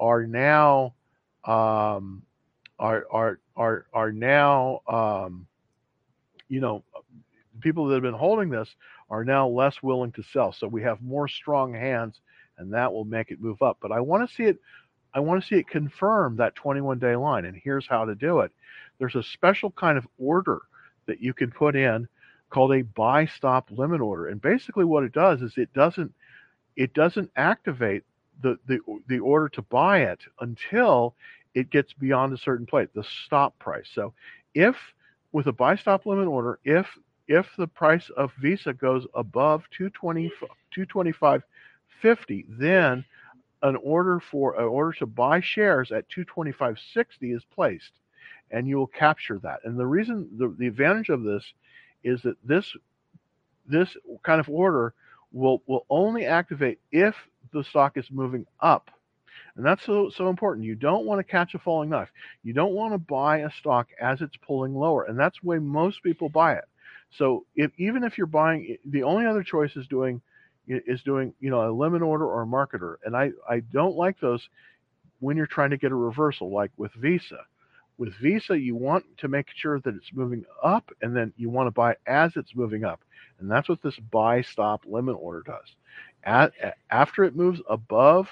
[0.01, 0.95] are now
[1.45, 2.23] um,
[2.79, 5.47] are are are are now um,
[6.49, 6.85] you know
[7.61, 8.69] people that have been holding this
[9.11, 10.53] are now less willing to sell.
[10.53, 12.21] So we have more strong hands,
[12.59, 13.79] and that will make it move up.
[13.81, 14.59] But I want to see it.
[15.15, 18.41] I want to see it confirm that 21 day line, and here's how to do
[18.41, 18.53] it.
[18.99, 20.61] There's a special kind of order
[21.07, 22.07] that you can put in
[22.51, 26.13] called a buy stop limit order, and basically what it does is it doesn't
[26.77, 28.05] it doesn't activate
[28.41, 31.17] the, the, the order to buy it until
[31.59, 33.89] it gets beyond a certain place, the stop price.
[33.93, 34.15] So
[34.55, 34.77] if
[35.33, 36.87] with a buy stop limit order, if
[37.27, 40.31] if the price of Visa goes above 220
[40.77, 43.05] 225.50, then
[43.63, 47.91] an order for an order to buy shares at 225.60 is placed
[48.53, 49.59] and you will capture that.
[49.65, 51.45] And the reason the, the advantage of this
[52.05, 52.73] is that this
[53.67, 54.95] this kind of order
[55.33, 57.17] will will only activate if
[57.53, 58.93] the stock is moving up.
[59.57, 60.67] And that's so so important.
[60.67, 62.11] You don't want to catch a falling knife.
[62.43, 65.05] You don't want to buy a stock as it's pulling lower.
[65.05, 66.65] And that's the way most people buy it.
[67.11, 70.21] So if even if you're buying the only other choice is doing
[70.69, 72.99] is doing, you know, a limit order or a market order.
[73.05, 74.49] And I, I don't like those
[75.21, 77.41] when you're trying to get a reversal, like with Visa.
[77.97, 81.67] With Visa, you want to make sure that it's moving up and then you want
[81.67, 83.01] to buy as it's moving up.
[83.41, 85.75] And that's what this buy stop limit order does.
[86.23, 86.53] At,
[86.91, 88.29] after it moves above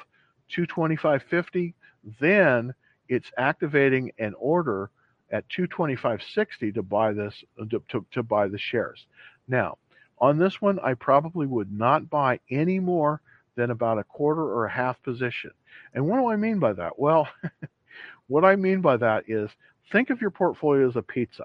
[0.55, 1.75] 225.50,
[2.21, 2.75] then
[3.09, 4.91] it's activating an order
[5.31, 9.07] at 225.60 to buy this uh, to, to, to buy the shares.
[9.49, 9.79] Now,
[10.19, 13.21] on this one, I probably would not buy any more
[13.57, 15.51] than about a quarter or a half position.
[15.95, 16.99] And what do I mean by that?
[16.99, 17.29] Well,
[18.29, 19.51] what I mean by that is
[19.93, 21.45] think of your portfolio as a pizza.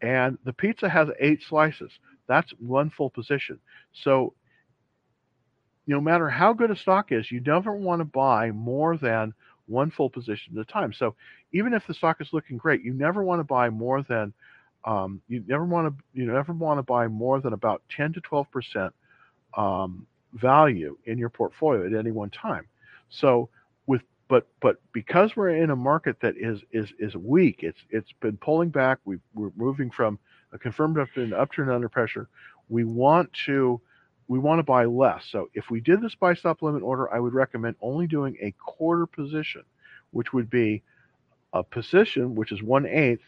[0.00, 1.90] And the pizza has eight slices.
[2.26, 3.58] That's one full position.
[3.92, 4.34] So
[5.86, 9.32] no matter how good a stock is, you never want to buy more than
[9.66, 10.92] one full position at a time.
[10.92, 11.14] So
[11.52, 14.32] even if the stock is looking great, you never want to buy more than
[14.84, 18.20] um, you never want to you never want to buy more than about 10 to
[18.20, 18.94] 12 percent
[19.56, 22.66] um, value in your portfolio at any one time.
[23.08, 23.48] So
[23.86, 28.12] with but but because we're in a market that is is is weak, it's it's
[28.20, 28.98] been pulling back.
[29.04, 30.18] We we're moving from
[30.52, 32.28] a confirmed upturn upturn under pressure.
[32.68, 33.80] We want to
[34.28, 35.24] we want to buy less.
[35.30, 38.52] So if we did this buy stop limit order, I would recommend only doing a
[38.58, 39.62] quarter position,
[40.10, 40.82] which would be
[41.52, 43.22] a position which is one eighth,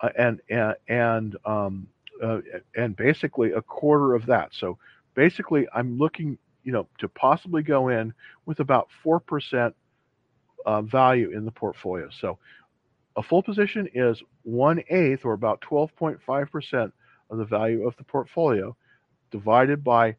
[0.00, 1.88] uh, and and and um,
[2.22, 2.38] uh,
[2.76, 4.50] and basically a quarter of that.
[4.52, 4.78] So
[5.14, 8.14] basically, I'm looking, you know, to possibly go in
[8.46, 9.74] with about four percent
[10.64, 12.08] uh, value in the portfolio.
[12.20, 12.38] So
[13.16, 16.94] a full position is one eighth, or about 12.5 percent
[17.30, 18.76] of the value of the portfolio,
[19.32, 20.14] divided by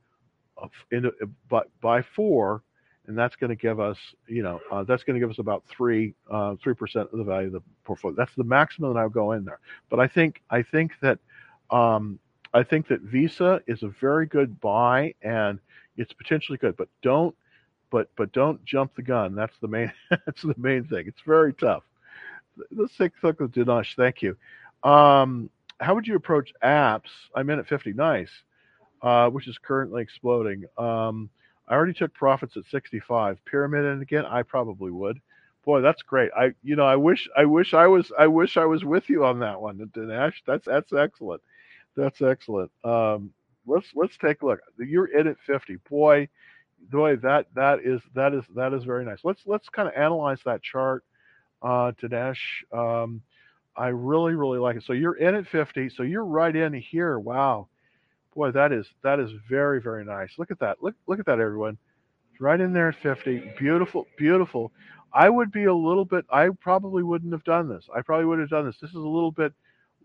[0.92, 1.10] in,
[1.50, 2.64] by, by four,
[3.08, 5.64] and that's going to give us, you know, uh, that's going to give us about
[5.70, 8.16] three uh, three percent of the value of the portfolio.
[8.16, 9.60] That's the maximum that I'll go in there.
[9.90, 11.20] But I think I think that
[11.72, 12.20] um,
[12.54, 15.60] I think that Visa is a very good buy and
[15.98, 17.36] it's potentially good, but don't
[17.90, 19.36] but but don't jump the gun.
[19.36, 21.06] That's the main that's the main thing.
[21.08, 21.84] It's very tough.
[22.98, 23.96] Take a look at Dinesh.
[23.96, 24.38] Thank you.
[24.84, 27.10] Um, how would you approach apps?
[27.36, 27.94] I'm in at 50.
[27.94, 28.30] Nice.
[29.02, 30.66] Uh, which is currently exploding.
[30.78, 31.30] Um,
[31.68, 33.38] I already took profits at 65.
[33.46, 35.22] Pyramid and again, I probably would.
[35.64, 36.32] Boy, that's great.
[36.36, 39.24] I you know I wish I wish I was I wish I was with you
[39.26, 40.34] on that one, Dinesh.
[40.46, 41.42] That's that's excellent.
[41.96, 42.72] That's excellent.
[42.84, 43.32] Um,
[43.68, 44.60] let's let's take a look.
[44.78, 45.78] You're in at 50.
[45.90, 46.28] Boy,
[46.92, 49.20] boy, that that is that is that is very nice.
[49.24, 51.04] Let's let's kind of analyze that chart,
[51.62, 52.40] uh, Dinesh.
[52.74, 53.22] Um,
[53.76, 54.84] I really really like it.
[54.84, 55.90] So you're in at 50.
[55.90, 57.20] So you're right in here.
[57.20, 57.68] Wow,
[58.40, 60.32] boy, that is that is very very nice.
[60.38, 60.78] Look at that.
[60.82, 61.78] Look look at that, everyone.
[62.40, 63.52] Right in there at 50.
[63.58, 64.72] Beautiful, beautiful.
[65.12, 66.24] I would be a little bit.
[66.32, 67.86] I probably wouldn't have done this.
[67.94, 68.78] I probably would have done this.
[68.78, 69.52] This is a little bit,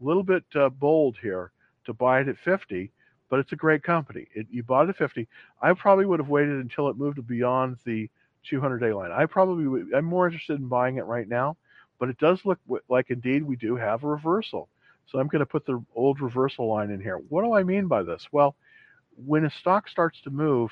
[0.00, 1.52] little bit uh, bold here
[1.86, 2.90] to buy it at 50
[3.30, 4.28] but it's a great company.
[4.32, 5.26] It, you bought it at 50.
[5.60, 8.08] I probably would have waited until it moved beyond the
[8.48, 9.10] 200 day line.
[9.10, 11.56] I probably would, I'm more interested in buying it right now,
[11.98, 14.68] but it does look like indeed we do have a reversal.
[15.06, 17.18] So I'm going to put the old reversal line in here.
[17.28, 18.26] What do I mean by this?
[18.32, 18.56] Well,
[19.16, 20.70] when a stock starts to move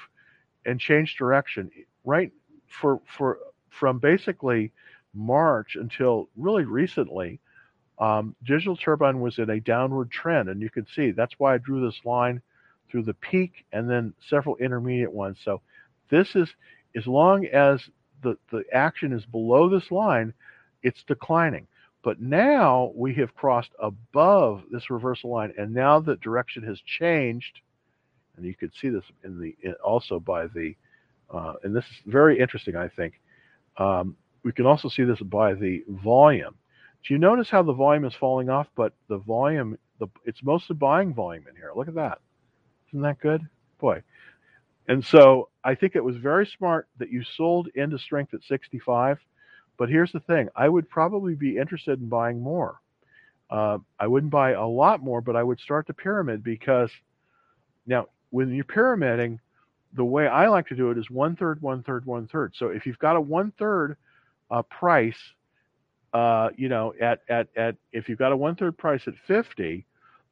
[0.64, 1.70] and change direction,
[2.04, 2.32] right
[2.68, 3.38] for for
[3.70, 4.72] from basically
[5.14, 7.40] March until really recently,
[7.98, 11.58] um, Digital Turbine was in a downward trend, and you can see that's why I
[11.58, 12.40] drew this line
[12.90, 15.38] through the peak and then several intermediate ones.
[15.44, 15.62] So
[16.10, 16.48] this is
[16.94, 17.80] as long as
[18.22, 20.32] the, the action is below this line,
[20.82, 21.66] it's declining.
[22.02, 27.60] But now we have crossed above this reversal line, and now the direction has changed.
[28.36, 30.74] And you can see this in the in also by the,
[31.32, 33.20] uh, and this is very interesting, I think.
[33.76, 36.54] Um, we can also see this by the volume.
[37.06, 40.74] Do you notice how the volume is falling off, but the volume, the it's mostly
[40.74, 41.72] buying volume in here.
[41.74, 42.18] Look at that.
[42.90, 43.42] Isn't that good?
[43.80, 44.02] Boy.
[44.88, 49.18] And so I think it was very smart that you sold into strength at 65.
[49.78, 52.80] But here's the thing I would probably be interested in buying more.
[53.50, 56.90] Uh, I wouldn't buy a lot more, but I would start the pyramid because
[57.86, 59.40] now when you're pyramiding,
[59.94, 62.54] the way I like to do it is one third, one third, one third.
[62.56, 63.96] So if you've got a one third
[64.50, 65.18] uh, price,
[66.14, 69.84] uh, you know, at, at, at, if you've got a one third price at 50,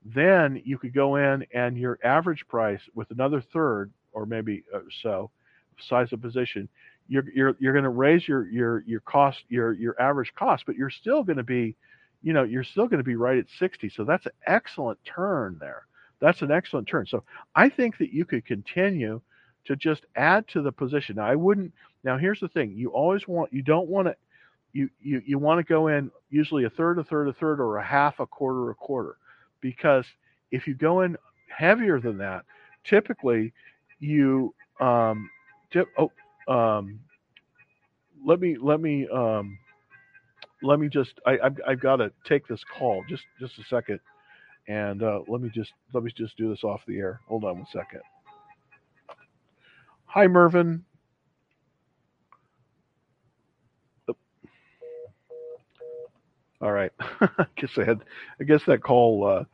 [0.04, 4.80] then you could go in and your average price with another third or maybe uh,
[5.02, 5.30] so
[5.88, 6.68] size of position,
[7.10, 10.76] you're you're you're going to raise your your your cost your your average cost, but
[10.76, 11.76] you're still going to be,
[12.22, 13.90] you know, you're still going to be right at 60.
[13.90, 15.86] So that's an excellent turn there.
[16.20, 17.06] That's an excellent turn.
[17.06, 17.24] So
[17.56, 19.20] I think that you could continue
[19.64, 21.16] to just add to the position.
[21.16, 21.72] Now I wouldn't.
[22.04, 24.14] Now here's the thing: you always want you don't want to
[24.72, 27.78] you you you want to go in usually a third, a third, a third, or
[27.78, 29.16] a half, a quarter, a quarter
[29.60, 30.06] because
[30.52, 31.16] if you go in
[31.48, 32.44] heavier than that,
[32.84, 33.52] typically
[33.98, 35.28] you um,
[35.72, 36.10] tip, oh
[36.50, 37.00] um,
[38.26, 39.58] let me let me um,
[40.62, 44.00] let me just I I've, I've got to take this call just just a second
[44.68, 47.20] and uh, let me just let me just do this off the air.
[47.28, 48.02] Hold on one second.
[50.06, 50.84] Hi Mervin.
[56.62, 56.92] All right.
[57.00, 58.00] I guess I had.
[58.40, 59.46] I guess that call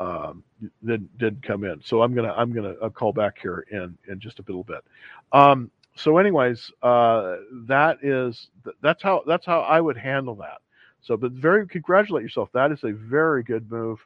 [0.00, 0.44] uh, um,
[0.84, 1.80] did did come in.
[1.84, 4.84] So I'm gonna I'm gonna I'll call back here in in just a little bit.
[5.32, 8.48] Um, so, anyways, uh, that is
[8.82, 10.58] that's how that's how I would handle that.
[11.02, 12.50] So, but very congratulate yourself.
[12.54, 13.98] That is a very good move.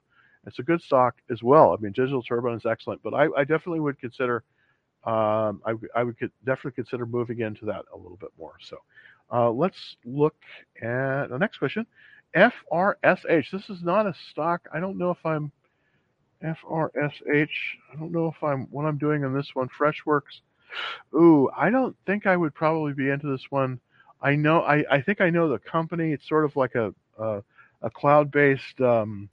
[0.47, 1.73] It's a good stock as well.
[1.73, 4.43] I mean, Digital Turbine is excellent, but I, I definitely would consider.
[5.05, 8.55] Um, I, I would definitely consider moving into that a little bit more.
[8.61, 8.79] So,
[9.33, 10.37] uh, let's look
[10.81, 11.87] at the next question.
[12.35, 13.51] FRSH.
[13.51, 14.67] This is not a stock.
[14.73, 15.53] I don't know if I'm
[16.43, 17.49] FRSH.
[17.93, 19.69] I don't know if I'm what I'm doing on this one.
[19.79, 20.41] Freshworks.
[21.15, 23.81] Ooh, I don't think I would probably be into this one.
[24.21, 24.63] I know.
[24.63, 26.13] I, I think I know the company.
[26.13, 27.43] It's sort of like a a,
[27.83, 28.81] a cloud-based.
[28.81, 29.29] Um,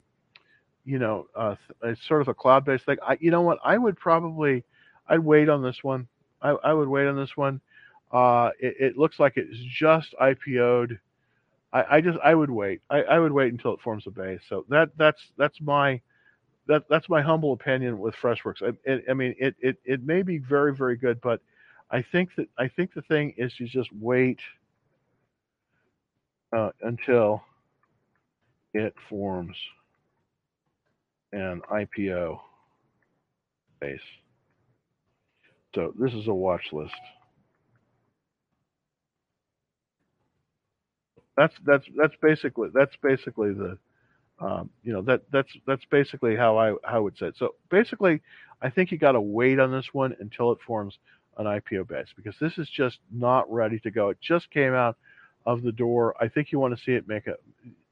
[0.84, 2.98] you know, uh, it's sort of a cloud-based thing.
[3.06, 3.58] I, you know what?
[3.64, 4.64] I would probably.
[5.08, 6.06] I'd wait on this one.
[6.42, 7.60] I, I would wait on this one.
[8.12, 10.98] Uh, it, it looks like it's just IPO'd
[11.72, 12.80] I, I just I would wait.
[12.90, 14.40] I, I would wait until it forms a base.
[14.48, 16.00] So that that's that's my
[16.66, 18.62] that that's my humble opinion with Freshworks.
[18.62, 21.40] I, I mean, it, it it may be very very good, but
[21.90, 24.38] I think that I think the thing is to just wait
[26.56, 27.42] uh, until
[28.74, 29.56] it forms
[31.32, 32.38] an IPO
[33.80, 34.00] base.
[35.74, 36.94] So this is a watch list.
[41.36, 43.78] That's that's that's basically that's basically the
[44.40, 47.36] um, you know that that's that's basically how I how I would say it.
[47.36, 48.22] So basically,
[48.62, 50.98] I think you got to wait on this one until it forms
[51.36, 54.08] an IPO base because this is just not ready to go.
[54.08, 54.96] It just came out
[55.46, 56.14] of the door.
[56.20, 57.36] I think you want to see it make a.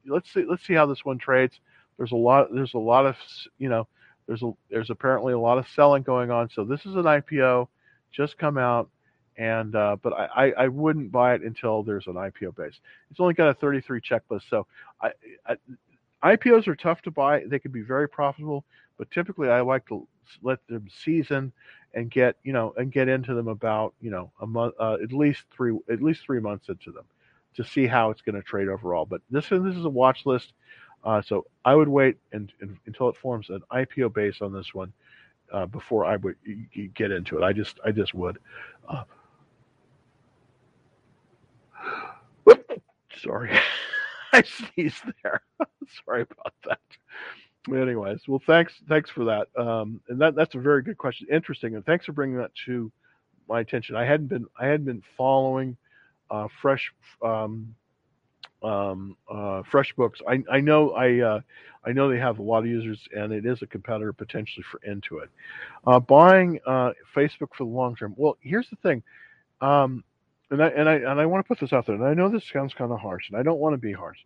[0.05, 0.43] Let's see.
[0.47, 1.59] Let's see how this one trades.
[1.97, 2.47] There's a lot.
[2.53, 3.15] There's a lot of
[3.57, 3.87] you know.
[4.27, 6.49] There's a there's apparently a lot of selling going on.
[6.53, 7.67] So this is an IPO,
[8.11, 8.89] just come out,
[9.37, 12.79] and uh, but I, I, wouldn't buy it until there's an IPO base.
[13.09, 14.67] It's only got a 33 checklist, so
[15.01, 15.11] I,
[15.47, 15.55] I
[16.23, 17.43] IPOs are tough to buy.
[17.45, 18.65] They can be very profitable,
[18.97, 20.07] but typically I like to
[20.43, 21.51] let them season
[21.93, 25.11] and get you know and get into them about you know a month uh, at
[25.11, 27.05] least three at least three months into them
[27.55, 29.05] to see how it's going to trade overall.
[29.05, 30.53] But this this is a watch list,
[31.03, 34.73] uh, so I would wait and, and, until it forms an IPO base on this
[34.73, 34.93] one
[35.51, 36.35] uh, before I would
[36.93, 37.43] get into it.
[37.43, 38.37] I just I just would.
[38.87, 39.03] Uh,
[43.21, 43.57] sorry,
[44.33, 45.41] I sneezed there.
[46.05, 46.79] sorry about that.
[47.67, 49.47] Anyways, well, thanks thanks for that.
[49.57, 52.91] Um, and that that's a very good question, interesting, and thanks for bringing that to
[53.47, 53.95] my attention.
[53.95, 55.77] I hadn't been I hadn't been following
[56.31, 56.91] uh, fresh
[57.23, 57.75] um,
[58.63, 60.21] um, uh, FreshBooks.
[60.27, 61.41] I, I know I uh,
[61.85, 64.79] I know they have a lot of users, and it is a competitor potentially for
[64.87, 65.27] Intuit.
[65.85, 68.13] Uh, buying uh, Facebook for the long term.
[68.17, 69.03] Well, here's the thing,
[69.61, 70.03] um,
[70.51, 71.95] and I and I and I want to put this out there.
[71.95, 74.19] And I know this sounds kind of harsh, and I don't want to be harsh,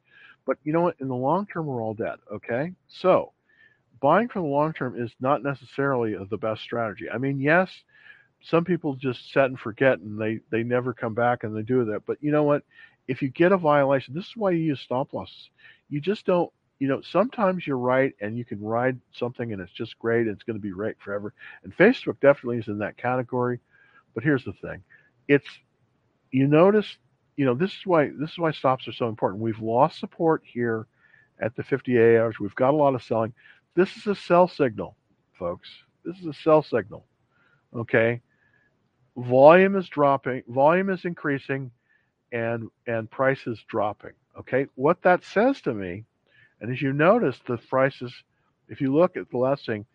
[0.45, 0.95] but you know what?
[0.99, 2.15] In the long term, we're all dead.
[2.31, 3.33] Okay, so
[4.01, 7.05] buying for the long term is not necessarily the best strategy.
[7.13, 7.69] I mean, yes,
[8.43, 11.85] some people just set and forget and they they never come back and they do
[11.85, 12.63] that but you know what
[13.07, 15.49] if you get a violation this is why you use stop losses
[15.89, 19.71] you just don't you know sometimes you're right and you can ride something and it's
[19.71, 22.97] just great and it's going to be right forever and facebook definitely is in that
[22.97, 23.59] category
[24.13, 24.83] but here's the thing
[25.27, 25.47] it's
[26.33, 26.97] you notice
[27.37, 30.43] you know this is why this is why stops are so important we've lost support
[30.45, 30.87] here
[31.39, 33.33] at the 58 hours we've got a lot of selling
[33.75, 34.95] this is a sell signal
[35.39, 35.69] folks
[36.03, 37.05] this is a sell signal
[37.75, 38.21] okay
[39.17, 41.71] volume is dropping, volume is increasing,
[42.31, 44.11] and and price is dropping.
[44.39, 46.05] Okay, what that says to me,
[46.61, 48.13] and as you notice, the prices,
[48.69, 49.85] if you look at the last thing,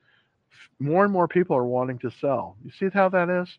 [0.78, 2.57] more and more people are wanting to sell.
[2.64, 3.59] You see how that is?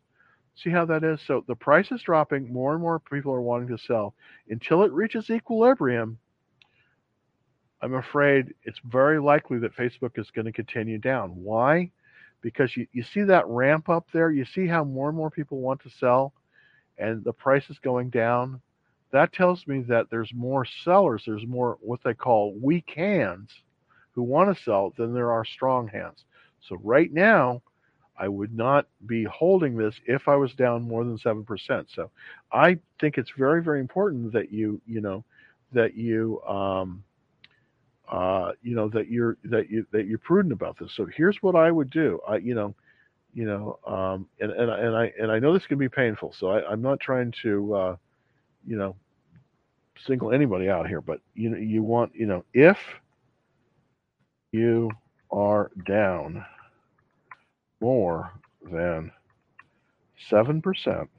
[0.55, 1.21] See how that is?
[1.25, 4.13] So the price is dropping, more and more people are wanting to sell
[4.49, 6.17] until it reaches equilibrium.
[7.81, 11.29] I'm afraid it's very likely that Facebook is going to continue down.
[11.29, 11.91] Why?
[12.41, 14.31] because you, you see that ramp up there.
[14.31, 16.33] You see how more and more people want to sell
[16.97, 18.61] and the price is going down.
[19.11, 23.49] That tells me that there's more sellers, there's more what they call weak hands
[24.11, 26.25] who want to sell than there are strong hands.
[26.67, 27.61] So right now,
[28.19, 31.85] I would not be holding this if I was down more than 7%.
[31.95, 32.11] So
[32.51, 35.23] I think it's very, very important that you, you know,
[35.71, 37.03] that you, um,
[38.09, 40.91] uh, you know that you're that you that you're prudent about this.
[40.95, 42.19] So here's what I would do.
[42.27, 42.73] I you know,
[43.33, 46.33] you know, um, and and and I and I know this can be painful.
[46.39, 47.95] So I, I'm not trying to, uh,
[48.65, 48.95] you know,
[50.07, 52.79] single anybody out here, but you know, you want you know if
[54.51, 54.89] you
[55.31, 56.43] are down
[57.81, 58.31] more
[58.63, 59.11] than
[60.29, 61.09] seven percent,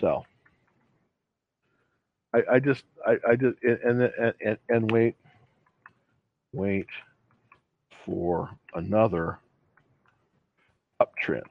[0.00, 0.26] sell.
[2.34, 5.16] I, I just I, I just and, and and and wait
[6.52, 6.86] wait
[8.04, 9.38] for another
[11.00, 11.46] uptrend.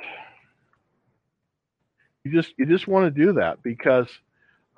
[2.24, 4.10] You just you just want to do that because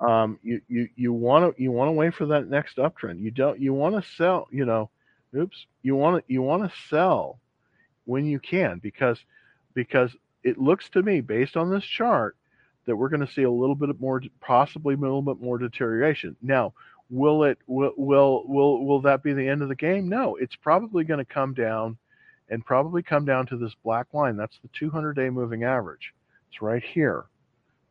[0.00, 3.20] um, you you you want to you want to wait for that next uptrend.
[3.20, 4.48] You don't you want to sell.
[4.50, 4.90] You know,
[5.36, 5.66] oops.
[5.82, 7.40] You want to you want to sell
[8.04, 9.18] when you can because
[9.74, 10.10] because
[10.42, 12.36] it looks to me based on this chart
[12.86, 16.36] that we're going to see a little bit more, possibly a little bit more deterioration.
[16.42, 16.72] Now,
[17.10, 20.08] will it will will will will that be the end of the game?
[20.08, 21.98] No, it's probably going to come down,
[22.48, 24.36] and probably come down to this black line.
[24.36, 26.12] That's the 200-day moving average.
[26.50, 27.24] It's right here.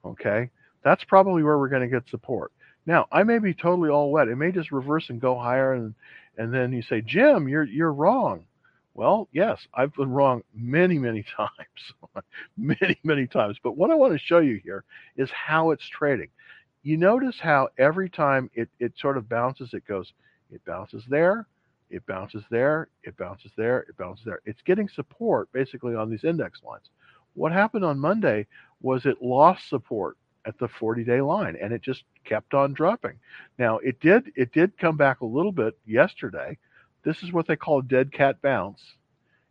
[0.04, 0.50] Okay,
[0.84, 2.52] that's probably where we're going to get support.
[2.86, 4.30] Now, I may be totally all wet.
[4.30, 5.94] It may just reverse and go higher, and
[6.38, 8.46] and then you say, Jim, you're you're wrong.
[8.94, 12.24] Well, yes, I've been wrong many, many times,
[12.58, 13.58] many, many times.
[13.64, 14.84] But what I want to show you here
[15.16, 16.30] is how it's trading.
[16.84, 20.14] You notice how every time it, it sort of bounces, it goes,
[20.52, 21.48] it bounces there,
[21.90, 24.42] it bounces there, it bounces there, it bounces there.
[24.46, 26.90] It's getting support basically on these index lines.
[27.34, 28.48] What happened on Monday
[28.82, 33.20] was it lost support at the 40 day line and it just kept on dropping.
[33.58, 36.58] Now it did it did come back a little bit yesterday
[37.04, 38.82] this is what they call dead cat bounce.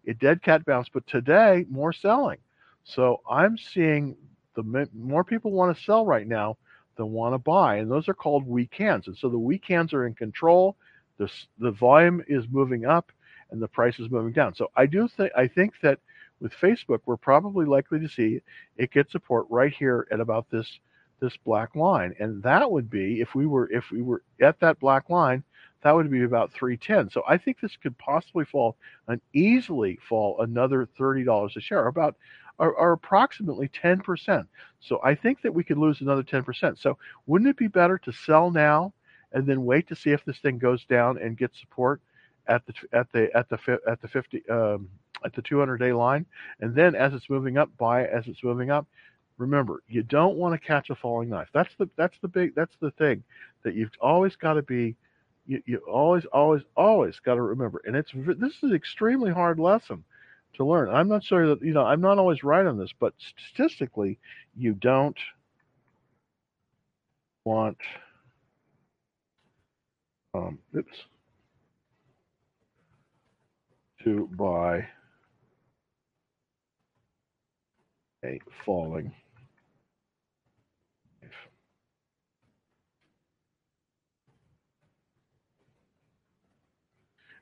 [0.06, 2.38] A dead cat bounce, but today more selling.
[2.84, 4.16] So I'm seeing
[4.54, 6.56] the more people want to sell right now.
[6.96, 9.06] than want to buy, and those are called weak hands.
[9.06, 10.76] And so the weak hands are in control.
[11.16, 13.10] The the volume is moving up,
[13.50, 14.54] and the price is moving down.
[14.54, 16.00] So I do think I think that
[16.40, 18.40] with Facebook, we're probably likely to see
[18.76, 20.78] it get support right here at about this
[21.20, 24.78] this black line, and that would be if we were if we were at that
[24.80, 25.42] black line,
[25.82, 27.10] that would be about 310.
[27.10, 32.16] So I think this could possibly fall and easily fall another $30 a share, about
[32.58, 34.46] or, or approximately 10%.
[34.80, 36.78] So I think that we could lose another 10%.
[36.78, 38.92] So wouldn't it be better to sell now
[39.32, 42.00] and then wait to see if this thing goes down and get support
[42.48, 44.88] at the at the at the at the 50 um,
[45.24, 46.24] at the 200 day line,
[46.60, 48.86] and then as it's moving up, buy as it's moving up.
[49.38, 51.48] Remember, you don't want to catch a falling knife.
[51.54, 53.22] That's the that's the big that's the thing
[53.64, 54.96] that you've always got to be.
[55.46, 59.58] You, you always always always got to remember, and it's this is an extremely hard
[59.60, 60.04] lesson
[60.54, 60.90] to learn.
[60.90, 63.14] I'm not sure that you know I'm not always right on this, but
[63.48, 64.18] statistically,
[64.56, 65.18] you don't
[67.44, 67.78] want.
[70.34, 71.06] Um, oops
[74.04, 74.88] to buy
[78.24, 79.12] a falling
[81.22, 81.32] knife.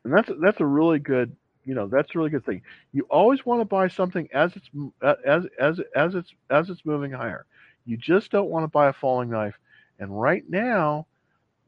[0.06, 1.34] And that's that's a really good,
[1.64, 2.62] you know, that's a really good thing.
[2.92, 4.70] You always want to buy something as it's
[5.02, 7.44] as as as it's as it's moving higher.
[7.84, 9.58] You just don't want to buy a falling knife.
[9.98, 11.06] And right now,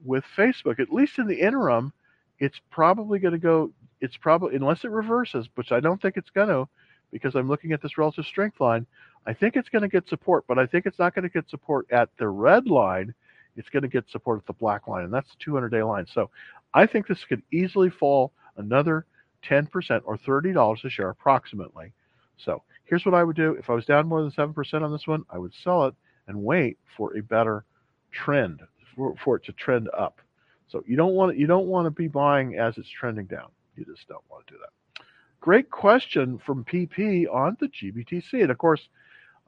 [0.04, 1.92] with Facebook, at least in the interim,
[2.38, 6.30] it's probably going to go it's probably unless it reverses, which I don't think it's
[6.30, 6.68] going to,
[7.10, 8.86] because I'm looking at this relative strength line.
[9.26, 11.50] I think it's going to get support, but I think it's not going to get
[11.50, 13.14] support at the red line.
[13.56, 16.06] It's going to get support at the black line, and that's the 200 day line.
[16.06, 16.30] So
[16.74, 19.06] I think this could easily fall another
[19.48, 19.68] 10%
[20.04, 21.92] or $30 a share approximately.
[22.36, 23.54] So here's what I would do.
[23.58, 25.94] If I was down more than 7% on this one, I would sell it
[26.26, 27.64] and wait for a better
[28.12, 28.60] trend,
[28.94, 30.20] for, for it to trend up.
[30.68, 33.48] So you don't want you don't want to be buying as it's trending down.
[33.76, 35.04] You just don't want to do that.
[35.40, 38.42] Great question from PP on the GBTC.
[38.42, 38.82] And of course,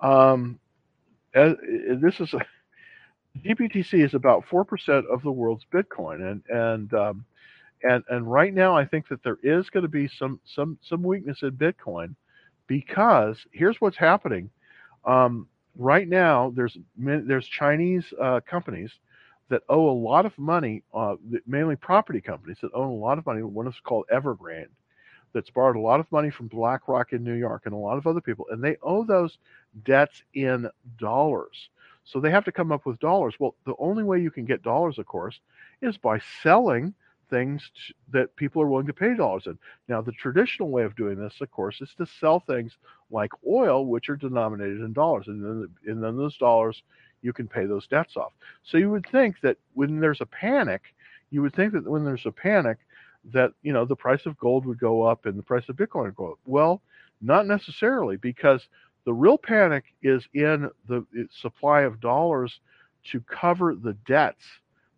[0.00, 0.58] um,
[1.34, 2.38] this is a,
[3.38, 6.30] GBTC is about 4% of the world's Bitcoin.
[6.30, 7.24] And, and, um,
[7.82, 11.02] and, and right now, I think that there is going to be some, some, some
[11.02, 12.14] weakness in Bitcoin
[12.66, 14.50] because here's what's happening.
[15.04, 18.92] Um, right now, there's, there's Chinese uh, companies
[19.48, 21.16] that owe a lot of money, uh,
[21.46, 23.42] mainly property companies that own a lot of money.
[23.42, 24.68] One is called Evergrande,
[25.32, 28.06] that's borrowed a lot of money from BlackRock in New York and a lot of
[28.06, 29.38] other people, and they owe those
[29.84, 30.68] debts in
[30.98, 31.70] dollars.
[32.10, 33.34] So they have to come up with dollars.
[33.38, 35.38] Well, the only way you can get dollars, of course,
[35.80, 36.94] is by selling
[37.30, 37.70] things
[38.12, 39.56] that people are willing to pay dollars in.
[39.88, 42.76] Now, the traditional way of doing this, of course, is to sell things
[43.10, 46.82] like oil, which are denominated in dollars, and then, and then those dollars
[47.22, 48.32] you can pay those debts off.
[48.64, 50.82] So you would think that when there's a panic,
[51.30, 52.78] you would think that when there's a panic,
[53.32, 56.06] that you know the price of gold would go up and the price of Bitcoin
[56.06, 56.38] would go up.
[56.46, 56.82] Well,
[57.20, 58.66] not necessarily, because
[59.04, 62.60] the real panic is in the supply of dollars
[63.10, 64.44] to cover the debts,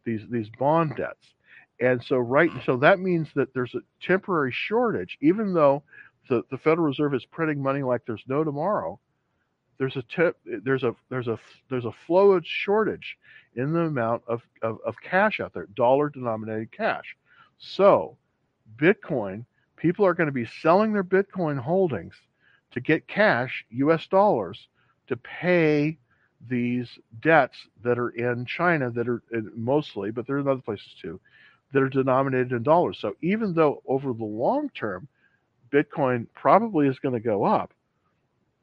[0.04, 1.34] these these bond debts.
[1.80, 5.82] And so right so that means that there's a temporary shortage, even though
[6.28, 8.98] the, the Federal Reserve is printing money like there's no tomorrow
[9.82, 11.38] there's a tip, there's a there's a
[11.68, 13.18] there's a flow of shortage
[13.56, 17.16] in the amount of, of, of cash out there, dollar denominated cash.
[17.58, 18.16] So
[18.76, 19.44] Bitcoin,
[19.76, 22.14] people are going to be selling their Bitcoin holdings
[22.72, 24.68] to get cash, US dollars,
[25.08, 25.98] to pay
[26.48, 26.88] these
[27.20, 29.22] debts that are in China that are
[29.54, 31.20] mostly, but there are other places too,
[31.72, 32.98] that are denominated in dollars.
[33.00, 35.08] So even though over the long term,
[35.70, 37.72] Bitcoin probably is going to go up,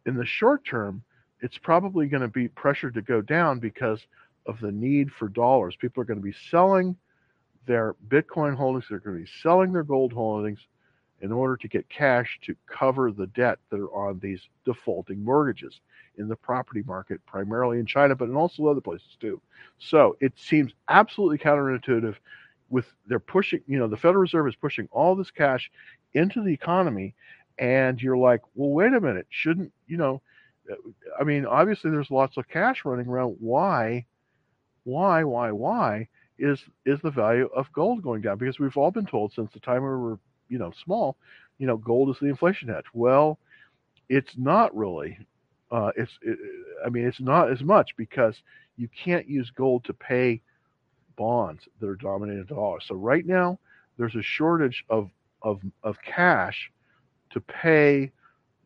[0.06, 1.04] in the short term,
[1.42, 4.02] it's probably going to be pressured to go down because
[4.46, 5.76] of the need for dollars.
[5.80, 6.96] People are going to be selling
[7.66, 10.60] their Bitcoin holdings, they're going to be selling their gold holdings
[11.22, 15.82] in order to get cash to cover the debt that are on these defaulting mortgages
[16.18, 19.42] in the property market, primarily in China, but in also other places too.
[19.78, 22.16] So it seems absolutely counterintuitive
[22.70, 25.72] with they're pushing, you know, the Federal Reserve is pushing all this cash
[26.14, 27.16] into the economy,
[27.58, 30.22] and you're like, well, wait a minute, shouldn't, you know,
[30.72, 30.76] uh,
[31.20, 33.38] I mean, obviously there's lots of cash running around.
[33.40, 34.06] Why,
[34.84, 36.08] why, why, why
[36.38, 38.38] is is the value of gold going down?
[38.38, 40.20] Because we've all been told since the time we were,
[40.50, 41.16] you know, small,
[41.58, 42.86] you know, gold is the inflation hedge.
[42.94, 43.40] Well,
[44.10, 45.18] it's not really.
[45.72, 46.38] Uh, it's, it,
[46.86, 48.36] I mean, it's not as much because
[48.78, 50.42] you can't use gold to pay
[51.18, 52.86] bonds that are dominated in dollars.
[52.88, 53.60] So right now,
[53.98, 55.10] there's a shortage of
[55.42, 56.72] of of cash
[57.32, 58.12] to pay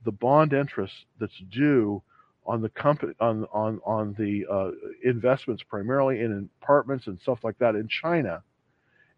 [0.06, 2.02] the bond interest that's due
[2.46, 4.72] on the company on on on the uh,
[5.04, 8.44] investments primarily in apartments and stuff like that in China,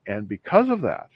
[0.07, 1.09] and because of that,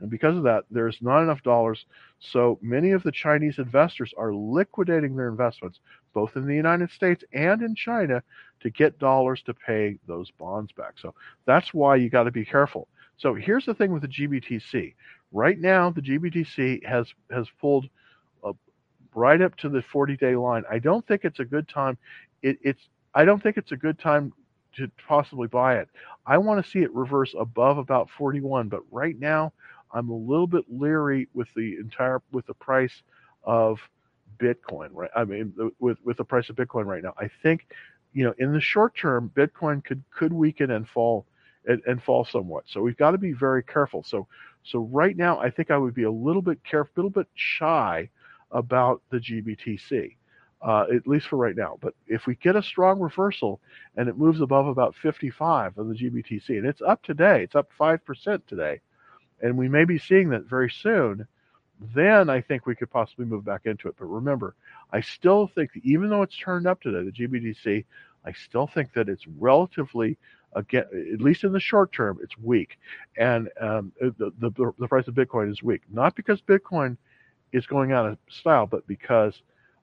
[0.00, 1.84] and because of that, there's not enough dollars.
[2.32, 5.78] So many of the Chinese investors are liquidating their investments,
[6.12, 8.22] both in the United States and in China,
[8.60, 10.94] to get dollars to pay those bonds back.
[11.00, 11.14] So
[11.46, 12.88] that's why you got to be careful.
[13.18, 14.94] So here's the thing with the GBTC.
[15.32, 17.88] Right now, the GBTC has has pulled
[19.14, 20.64] right up to the 40 day line.
[20.70, 21.96] I don't think it's a good time.
[22.42, 22.80] It, it's
[23.14, 24.32] I don't think it's a good time
[24.76, 25.88] to possibly buy it.
[26.26, 29.52] I want to see it reverse above about 41, but right now
[29.94, 33.02] I'm a little bit leery with the entire with the price
[33.44, 33.78] of
[34.38, 34.88] Bitcoin.
[34.92, 35.10] Right?
[35.14, 37.68] I mean, with with the price of Bitcoin right now, I think
[38.12, 41.26] you know in the short term Bitcoin could could weaken and fall
[41.66, 42.64] and, and fall somewhat.
[42.66, 44.02] So we've got to be very careful.
[44.02, 44.26] So
[44.64, 47.28] so right now I think I would be a little bit careful, a little bit
[47.34, 48.10] shy
[48.50, 50.16] about the GBTC,
[50.62, 51.76] uh, at least for right now.
[51.80, 53.60] But if we get a strong reversal
[53.96, 57.68] and it moves above about 55 on the GBTC, and it's up today, it's up
[57.78, 58.80] 5% today,
[59.42, 61.26] and we may be seeing that very soon,
[61.94, 63.96] then I think we could possibly move back into it.
[63.98, 64.54] But remember,
[64.92, 67.84] I still think that even though it's turned up today, the GBTC,
[68.24, 70.16] I still think that it's relatively
[70.54, 72.78] again, at least in the short term, it's weak,
[73.16, 75.82] and um, the, the the price of Bitcoin is weak.
[75.90, 76.96] Not because Bitcoin
[77.52, 79.42] is going out of style, but because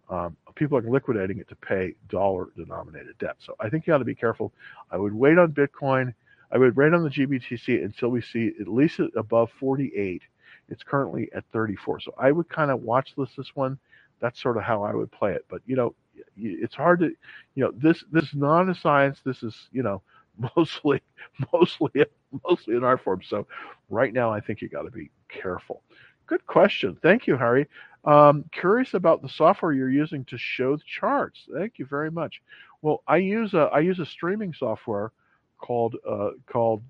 [0.10, 3.36] um, people are liquidating it to pay dollar denominated debt.
[3.40, 4.52] So I think you ought to be careful.
[4.92, 6.14] I would wait on Bitcoin.
[6.52, 10.22] I would wait on the GBTC until we see at least above 48.
[10.70, 12.02] It's currently at 34.
[12.02, 13.80] So I would kind of watch this this one.
[14.22, 15.46] That's sort of how I would play it.
[15.50, 15.96] But you know,
[16.38, 17.08] it's hard to,
[17.56, 19.20] you know, this this is not a science.
[19.26, 20.02] This is you know
[20.58, 21.02] mostly
[21.54, 21.92] mostly
[22.48, 23.22] mostly an art form.
[23.24, 23.48] So
[23.90, 25.84] right now, I think you got to be careful.
[26.28, 26.98] Good question.
[27.02, 27.68] Thank you, Harry.
[28.06, 31.48] Um, curious about the software you're using to show the charts.
[31.54, 32.42] Thank you very much.
[32.82, 35.12] Well, I use a I use a streaming software
[35.62, 36.84] called uh, called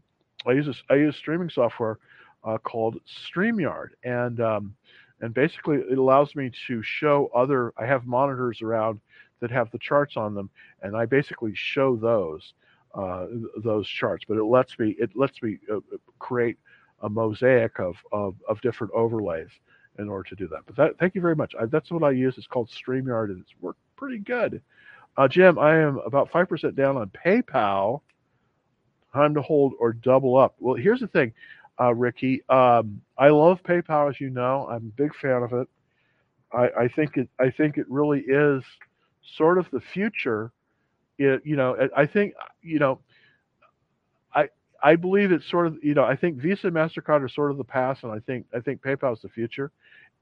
[0.48, 2.00] I use I use streaming software
[2.44, 4.76] uh, called StreamYard, and um,
[5.22, 7.74] and basically it allows me to show other.
[7.78, 9.00] I have monitors around
[9.42, 10.50] that have the charts on them,
[10.82, 12.54] and I basically show those
[12.96, 14.26] uh, those charts.
[14.28, 15.80] But it lets me it lets me uh,
[16.20, 16.58] create
[17.02, 19.50] a mosaic of, of, of different overlays
[20.00, 20.60] in order to do that.
[20.66, 21.54] But that, thank you very much.
[21.60, 22.38] I, that's what I use.
[22.38, 24.62] It's called StreamYard, and it's worked pretty good.
[25.18, 28.02] Uh, Jim, I am about 5% down on PayPal.
[29.14, 30.56] Time to hold or double up.
[30.60, 31.34] Well, here's the thing,
[31.80, 32.42] uh, Ricky.
[32.50, 34.68] Um, I love PayPal, as you know.
[34.70, 35.68] I'm a big fan of it.
[36.54, 37.30] I, I think it.
[37.40, 38.64] I think it really is
[39.38, 40.52] sort of the future.
[41.18, 43.00] It, you know, I think you know
[44.34, 44.50] I
[44.84, 47.58] I believe it's sort of you know I think Visa and Mastercard are sort of
[47.58, 49.72] the past, and I think I think PayPal is the future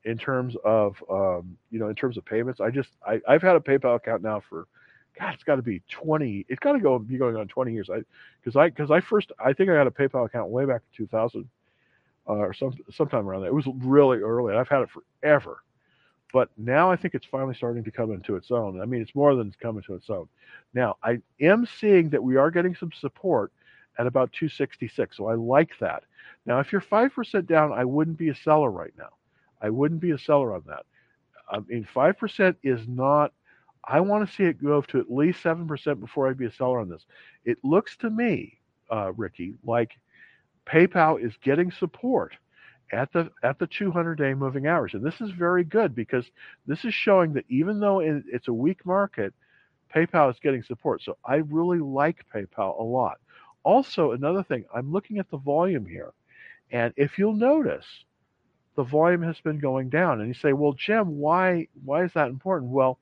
[0.06, 2.60] in terms of um, you know in terms of payments.
[2.60, 4.68] I just I, I've had a PayPal account now for
[5.20, 6.46] God, it's got to be twenty.
[6.48, 7.90] It's got to go be going on twenty years.
[7.90, 8.02] I
[8.42, 10.98] because I because I first I think I had a PayPal account way back in
[10.98, 11.50] two thousand
[12.28, 13.50] uh, or some sometime around there.
[13.50, 14.56] It was really early.
[14.56, 15.64] I've had it forever,
[16.32, 18.82] but now I think it's finally starting to come into its own.
[18.82, 20.30] I mean, it's more than coming to its own.
[20.74, 23.52] Now I am seeing that we are getting some support
[24.00, 25.18] at about 266.
[25.18, 26.04] So I like that.
[26.46, 29.10] Now, if you're 5% down, I wouldn't be a seller right now.
[29.62, 30.86] I wouldn't be a seller on that.
[31.52, 33.34] I mean, 5% is not,
[33.90, 36.80] I want to see it go to at least 7% before I'd be a seller
[36.80, 37.06] on this.
[37.46, 38.60] It looks to me,
[38.92, 39.92] uh, Ricky, like
[40.68, 42.36] PayPal is getting support
[42.92, 46.26] at the at the 200 day moving average and this is very good because
[46.68, 49.34] this is showing that even though it's a weak market
[49.96, 53.20] paypal is getting support so i really like paypal a lot
[53.64, 56.14] also, another thing, I'm looking at the volume here.
[56.72, 57.86] And if you'll notice,
[58.76, 60.20] the volume has been going down.
[60.20, 62.72] And you say, well, Jim, why why is that important?
[62.72, 63.00] Well,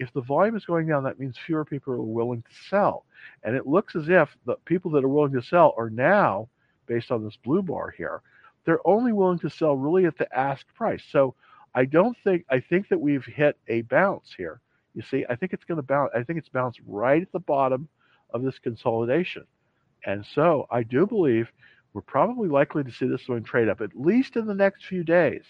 [0.00, 3.04] if the volume is going down, that means fewer people are willing to sell.
[3.44, 6.48] And it looks as if the people that are willing to sell are now,
[6.86, 8.22] based on this blue bar here,
[8.64, 11.02] they're only willing to sell really at the ask price.
[11.12, 11.34] So
[11.74, 14.60] I don't think I think that we've hit a bounce here.
[14.94, 16.10] You see, I think it's going to bounce.
[16.14, 17.86] I think it's bounced right at the bottom
[18.32, 19.44] of this consolidation.
[20.06, 21.52] And so I do believe
[21.92, 25.04] we're probably likely to see this one trade up at least in the next few
[25.04, 25.44] days.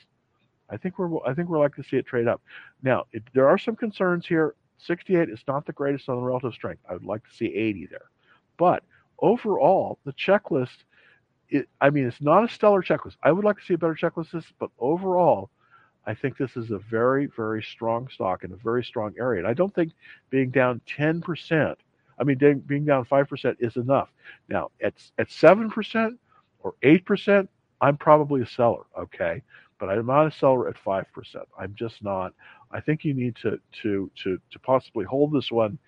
[0.71, 2.41] I think we're I think we're likely to see it trade up.
[2.83, 4.55] Now, it, there are some concerns here.
[4.79, 6.83] 68 is not the greatest on the relative strength.
[6.89, 8.11] I would like to see 80 there.
[8.57, 8.83] But
[9.19, 10.85] overall, the checklist
[11.51, 13.17] it, I mean, it's not a stellar checklist.
[13.23, 15.51] I would like to see a better checklist, this, but overall,
[16.07, 19.41] I think this is a very, very strong stock in a very strong area.
[19.41, 19.93] And I don't think
[20.31, 21.77] being down 10%
[22.21, 24.11] I mean, being down 5% is enough.
[24.49, 26.19] Now, at, at 7%
[26.63, 27.49] or 8%,
[27.81, 29.43] I'm probably a seller, okay?
[29.81, 31.47] But I'm not a seller at five percent.
[31.59, 32.35] I'm just not.
[32.71, 35.79] I think you need to to to to possibly hold this one,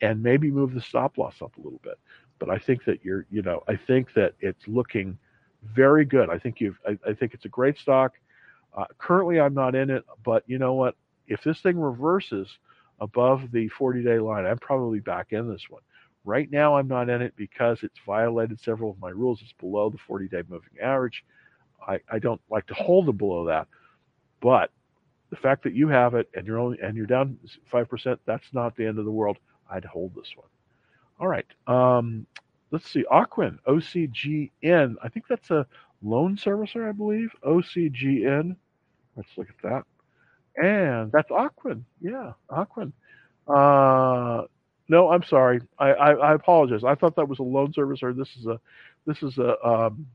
[0.00, 1.98] and maybe move the stop loss up a little bit.
[2.38, 5.18] But I think that you're, you know, I think that it's looking
[5.64, 6.30] very good.
[6.30, 8.14] I think you've, I, I think it's a great stock.
[8.76, 10.94] Uh, currently, I'm not in it, but you know what?
[11.26, 12.48] If this thing reverses
[13.00, 15.82] above the 40 day line, I'm probably back in this one.
[16.24, 19.40] Right now, I'm not in it because it's violated several of my rules.
[19.42, 21.24] It's below the 40 day moving average.
[21.86, 23.68] I, I don't like to hold it below that,
[24.40, 24.70] but
[25.30, 27.38] the fact that you have it and you're only and you're down
[27.70, 29.38] five percent, that's not the end of the world.
[29.70, 30.48] I'd hold this one.
[31.20, 31.46] All right.
[31.66, 32.26] Um,
[32.70, 33.04] let's see.
[33.10, 34.94] Ocwen, OCGN.
[35.02, 35.66] I think that's a
[36.02, 37.30] loan servicer, I believe.
[37.42, 38.56] OCGN.
[39.16, 39.84] Let's look at that.
[40.62, 41.82] And that's Ocwen.
[42.00, 42.92] Yeah, Ocwen.
[43.46, 44.44] Uh,
[44.88, 45.60] no, I'm sorry.
[45.78, 46.84] I, I, I, apologize.
[46.84, 48.16] I thought that was a loan servicer.
[48.16, 48.60] This is a
[49.06, 50.06] this is a um,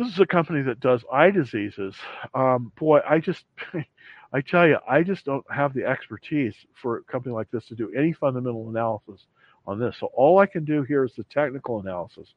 [0.00, 1.94] this is a company that does eye diseases.
[2.34, 3.44] Um, boy, I just
[4.32, 7.74] I tell you, I just don't have the expertise for a company like this to
[7.74, 9.26] do any fundamental analysis
[9.66, 9.96] on this.
[10.00, 12.28] So all I can do here is the technical analysis.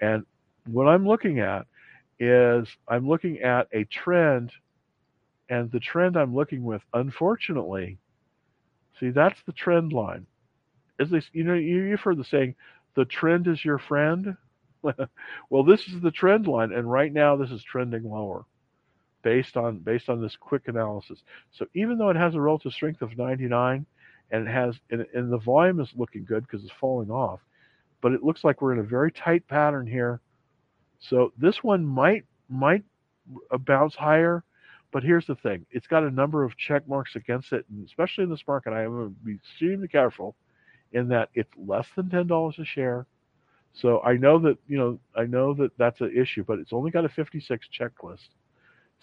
[0.00, 0.24] And
[0.66, 1.66] what I'm looking at
[2.18, 4.50] is I'm looking at a trend,
[5.48, 7.98] and the trend I'm looking with, unfortunately,
[8.98, 10.26] see that's the trend line.
[10.98, 12.56] Is this you know you've heard the saying,
[12.96, 14.36] the trend is your friend.
[15.50, 18.44] well, this is the trend line, and right now this is trending lower,
[19.22, 21.22] based on based on this quick analysis.
[21.52, 23.86] So even though it has a relative strength of 99,
[24.30, 27.40] and it has and, and the volume is looking good because it's falling off,
[28.00, 30.20] but it looks like we're in a very tight pattern here.
[31.00, 32.84] So this one might might
[33.60, 34.44] bounce higher,
[34.92, 38.24] but here's the thing: it's got a number of check marks against it, and especially
[38.24, 40.36] in this market, I am going to be extremely careful
[40.92, 43.06] in that it's less than ten dollars a share.
[43.74, 46.90] So I know that you know I know that that's an issue, but it's only
[46.90, 48.28] got a 56 checklist.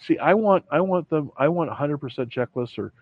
[0.00, 2.00] See, I want I want them I want 100%
[2.30, 2.92] checklist or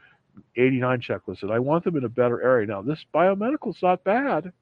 [0.56, 2.66] 89 checklist, and I want them in a better area.
[2.66, 4.52] Now, this biomedical is not bad,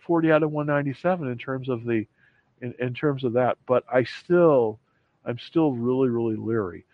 [0.00, 2.06] 40 out of 197 in terms of the
[2.60, 4.80] in, in terms of that, but I still
[5.24, 6.84] I'm still really really leery.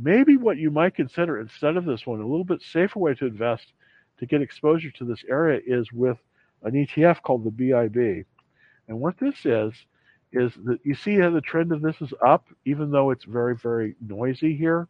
[0.00, 3.26] Maybe what you might consider instead of this one, a little bit safer way to
[3.26, 3.72] invest
[4.18, 6.18] to get exposure to this area is with
[6.62, 8.24] an ETF called the BIB.
[8.90, 9.72] And what this is
[10.32, 13.56] is that you see how the trend of this is up, even though it's very
[13.56, 14.86] very noisy here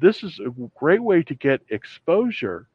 [0.00, 2.68] this is a great way to get exposure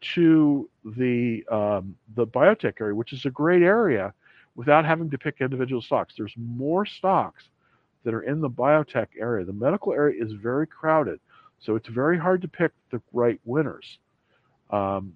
[0.00, 4.12] to the um, the biotech area, which is a great area,
[4.54, 6.14] without having to pick individual stocks.
[6.16, 7.44] There's more stocks
[8.04, 9.44] that are in the biotech area.
[9.44, 11.18] The medical area is very crowded,
[11.58, 13.98] so it's very hard to pick the right winners.
[14.70, 15.14] Um,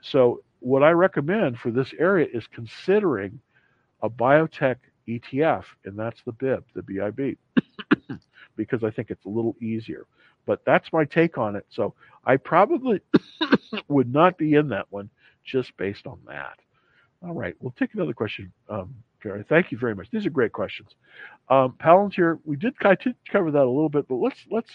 [0.00, 3.40] so what I recommend for this area is considering
[4.02, 4.76] a biotech
[5.08, 7.38] ETF, and that's the BIB, the BIB,
[8.56, 10.06] because I think it's a little easier.
[10.46, 11.66] But that's my take on it.
[11.70, 11.94] So
[12.24, 13.00] I probably
[13.88, 15.10] would not be in that one
[15.44, 16.58] just based on that.
[17.22, 19.44] All right, we'll take another question, um, Jerry.
[19.48, 20.08] Thank you very much.
[20.10, 20.90] These are great questions.
[21.48, 24.70] Um, Palantir, we did I did cover that a little bit, but let's let's.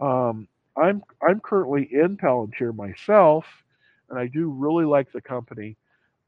[0.00, 3.44] Um, I'm I'm currently in Palantir myself,
[4.10, 5.76] and I do really like the company.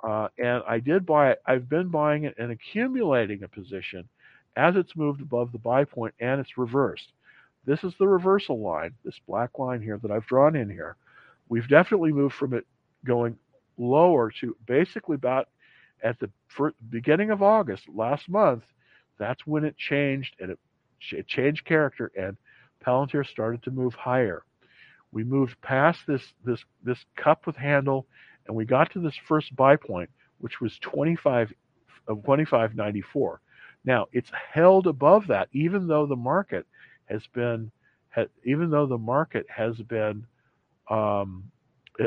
[0.03, 1.43] Uh, and I did buy it.
[1.47, 4.09] I've been buying it and accumulating a position
[4.57, 7.13] as it's moved above the buy point and it's reversed.
[7.67, 10.97] This is the reversal line, this black line here that I've drawn in here.
[11.49, 12.67] We've definitely moved from it
[13.05, 13.37] going
[13.77, 15.49] lower to basically about
[16.03, 16.31] at the
[16.89, 18.65] beginning of August last month.
[19.19, 20.59] That's when it changed and it,
[21.13, 22.37] it changed character and
[22.85, 24.45] Palantir started to move higher.
[25.13, 28.07] We moved past this this this cup with handle
[28.47, 31.53] and we got to this first buy point, which was 25
[32.09, 33.37] of 25.94.
[33.85, 36.67] Now it's held above that, even though the market
[37.07, 37.71] has been,
[38.45, 40.27] even though the market has been,
[40.89, 41.51] um,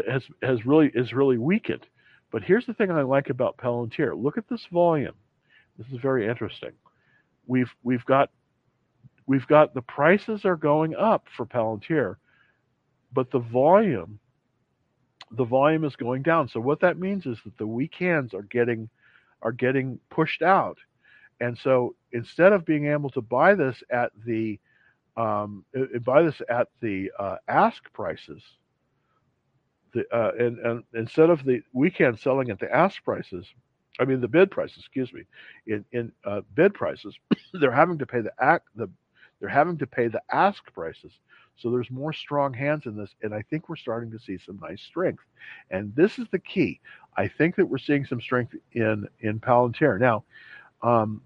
[0.07, 1.85] has has really is really weakened.
[2.31, 4.21] But here's the thing I like about Palantir.
[4.21, 5.13] Look at this volume.
[5.77, 6.71] This is very interesting.
[7.47, 8.29] We've we've got
[9.25, 12.15] we've got the prices are going up for Palantir,
[13.13, 14.19] but the volume
[15.33, 16.47] the volume is going down.
[16.47, 18.89] So what that means is that the weak hands are getting
[19.41, 20.77] are getting pushed out.
[21.41, 24.59] And so instead of being able to buy this at the
[25.17, 25.65] um,
[26.01, 28.41] buy this at the uh, ask prices.
[29.93, 33.45] The, uh, and, and instead of the weekend selling at the ask prices,
[33.99, 35.23] I mean the bid prices, excuse me,
[35.67, 37.15] in in uh, bid prices,
[37.53, 38.89] they're having to pay the act the
[39.39, 41.11] they're having to pay the ask prices.
[41.57, 44.59] So there's more strong hands in this, and I think we're starting to see some
[44.61, 45.23] nice strength.
[45.69, 46.79] And this is the key.
[47.15, 50.23] I think that we're seeing some strength in in Palantir now.
[50.81, 51.21] Um,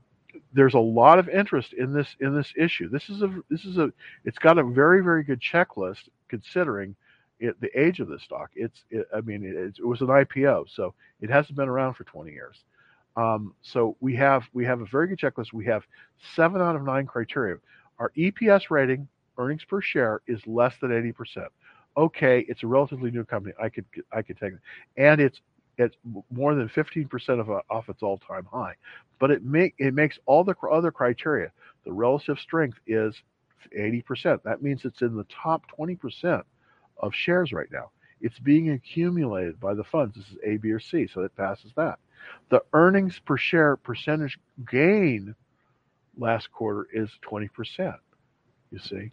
[0.53, 2.89] there's a lot of interest in this in this issue.
[2.89, 3.91] This is a this is a
[4.25, 6.95] it's got a very very good checklist considering
[7.39, 8.51] it, the age of the stock.
[8.55, 12.03] It's it, I mean it, it, was an IPO, so it hasn't been around for
[12.03, 12.57] 20 years.
[13.15, 15.53] Um, so we have we have a very good checklist.
[15.53, 15.84] We have
[16.36, 17.57] seven out of nine criteria.
[17.99, 19.07] Our EPS rating,
[19.38, 21.47] earnings per share, is less than 80 percent.
[21.95, 23.53] Okay, it's a relatively new company.
[23.61, 24.59] I could I could take it,
[24.97, 25.41] and it's
[25.77, 25.95] it's
[26.31, 28.73] more than 15% of a, off its all-time high.
[29.19, 31.51] But it make it makes all the other criteria.
[31.85, 33.15] The relative strength is
[33.77, 34.43] 80%.
[34.43, 36.43] That means it's in the top 20%
[36.99, 37.91] of shares right now.
[38.21, 40.15] It's being accumulated by the funds.
[40.15, 41.99] This is A, B, or C, so it passes that.
[42.49, 45.35] The earnings per share percentage gain
[46.17, 47.95] last quarter is 20%.
[48.71, 49.11] You see,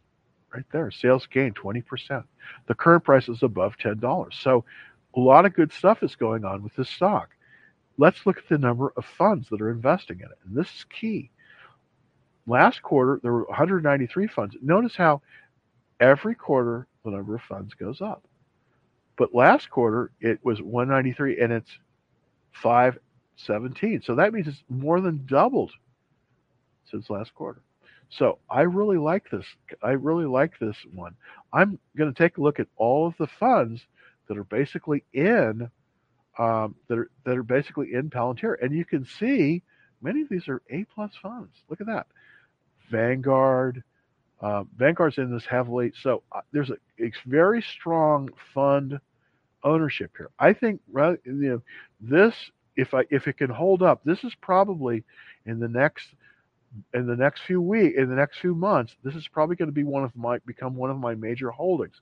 [0.54, 2.24] right there, sales gain 20%.
[2.66, 4.32] The current price is above $10.
[4.32, 4.64] So
[5.16, 7.30] a lot of good stuff is going on with this stock.
[7.98, 10.38] Let's look at the number of funds that are investing in it.
[10.46, 11.30] And this is key.
[12.46, 14.56] Last quarter, there were 193 funds.
[14.60, 15.22] Notice how
[16.00, 18.24] every quarter the number of funds goes up.
[19.16, 21.70] But last quarter, it was 193 and it's
[22.52, 24.02] 517.
[24.02, 25.72] So that means it's more than doubled
[26.90, 27.62] since last quarter.
[28.18, 29.44] So I really like this.
[29.82, 31.16] I really like this one.
[31.52, 33.80] I'm going to take a look at all of the funds
[34.28, 35.70] that are basically in
[36.38, 39.62] um, that are that are basically in Palantir, and you can see
[40.02, 41.50] many of these are A plus funds.
[41.68, 42.06] Look at that,
[42.90, 43.82] Vanguard.
[44.40, 48.98] Uh, Vanguard's in this heavily, so uh, there's a, a, very strong fund
[49.62, 50.30] ownership here.
[50.38, 51.62] I think you know
[52.00, 52.34] this
[52.76, 55.04] if I if it can hold up, this is probably
[55.46, 56.08] in the next
[56.92, 59.72] in the next few weeks in the next few months, this is probably going to
[59.72, 62.00] be one of my become one of my major holdings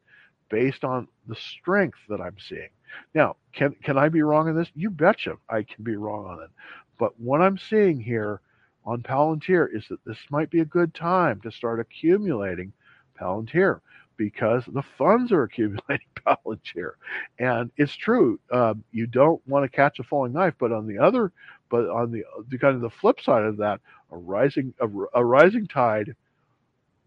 [0.50, 2.68] based on the strength that I'm seeing.
[3.14, 4.70] Now, can can I be wrong on this?
[4.74, 6.50] You betcha I can be wrong on it.
[6.98, 8.40] But what I'm seeing here
[8.84, 12.72] on Palantir is that this might be a good time to start accumulating
[13.18, 13.80] Palantir
[14.16, 16.92] because the funds are accumulating Palantir.
[17.38, 20.98] And it's true, um, you don't want to catch a falling knife, but on the
[20.98, 21.32] other,
[21.72, 23.80] but on the, the kind of the flip side of that,
[24.12, 26.14] a rising a, a rising tide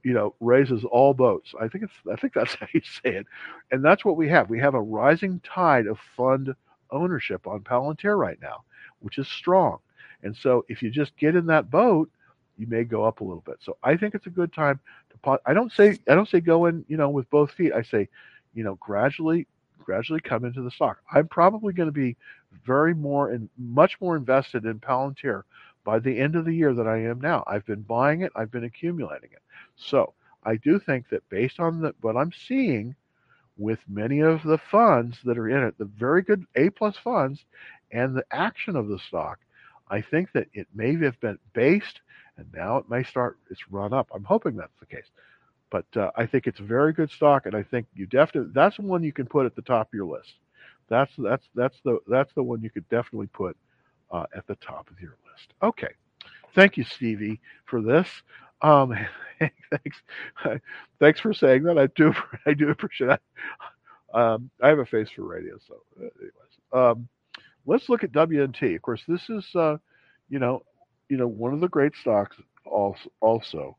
[0.04, 1.54] you know, raises all boats.
[1.60, 3.26] I think it's I think that's how you say it.
[3.72, 4.50] And that's what we have.
[4.50, 6.54] We have a rising tide of fund
[6.92, 8.64] ownership on Palantir right now,
[9.00, 9.80] which is strong.
[10.24, 12.10] And so if you just get in that boat,
[12.58, 13.58] you may go up a little bit.
[13.62, 14.80] So I think it's a good time
[15.12, 15.42] to pot.
[15.46, 17.74] I don't say I don't say go in, you know, with both feet.
[17.74, 18.08] I say,
[18.54, 19.48] you know, gradually
[19.86, 21.00] gradually come into the stock.
[21.12, 22.18] I'm probably going to be
[22.66, 25.44] very more and much more invested in Palantir
[25.84, 27.44] by the end of the year than I am now.
[27.48, 29.42] I've been buying it, I've been accumulating it.
[29.76, 32.96] So I do think that based on the, what I'm seeing
[33.58, 37.46] with many of the funds that are in it, the very good A plus funds
[37.92, 39.40] and the action of the stock,
[39.90, 42.02] I think that it may have been based
[42.38, 44.10] and now it may start its run up.
[44.14, 45.06] I'm hoping that's the case.
[45.70, 48.78] But uh, I think it's a very good stock, and I think you definitely that's
[48.78, 50.34] one you can put at the top of your list.
[50.90, 53.58] That's that's that's the that's the one you could definitely put
[54.12, 55.54] uh, at the top of your list.
[55.64, 55.94] Okay,
[56.56, 58.08] thank you, Stevie, for this.
[58.62, 58.94] Um,
[59.40, 60.02] thanks,
[61.00, 61.78] thanks for saying that.
[61.78, 62.14] I do,
[62.46, 63.22] I do appreciate that.
[64.14, 67.08] Um, I have a face for radio, so anyways, um,
[67.66, 68.76] let's look at WMT.
[68.76, 69.78] Of course, this is, uh,
[70.30, 70.64] you know,
[71.10, 72.38] you know, one of the great stocks.
[72.66, 73.78] Also, also,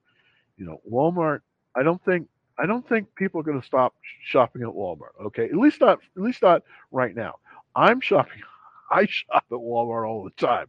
[0.57, 1.41] you know, Walmart.
[1.77, 2.29] I don't think
[2.59, 3.95] I don't think people are going to stop
[4.25, 5.27] shopping at Walmart.
[5.27, 7.37] Okay, at least not at least not right now.
[7.75, 8.41] I'm shopping.
[8.91, 10.67] I shop at Walmart all the time.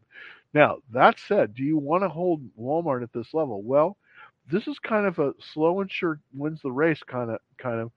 [0.53, 3.61] Now, that said, do you want to hold Walmart at this level?
[3.61, 3.97] Well,
[4.51, 7.91] this is kind of a slow and sure wins the race kind of kind of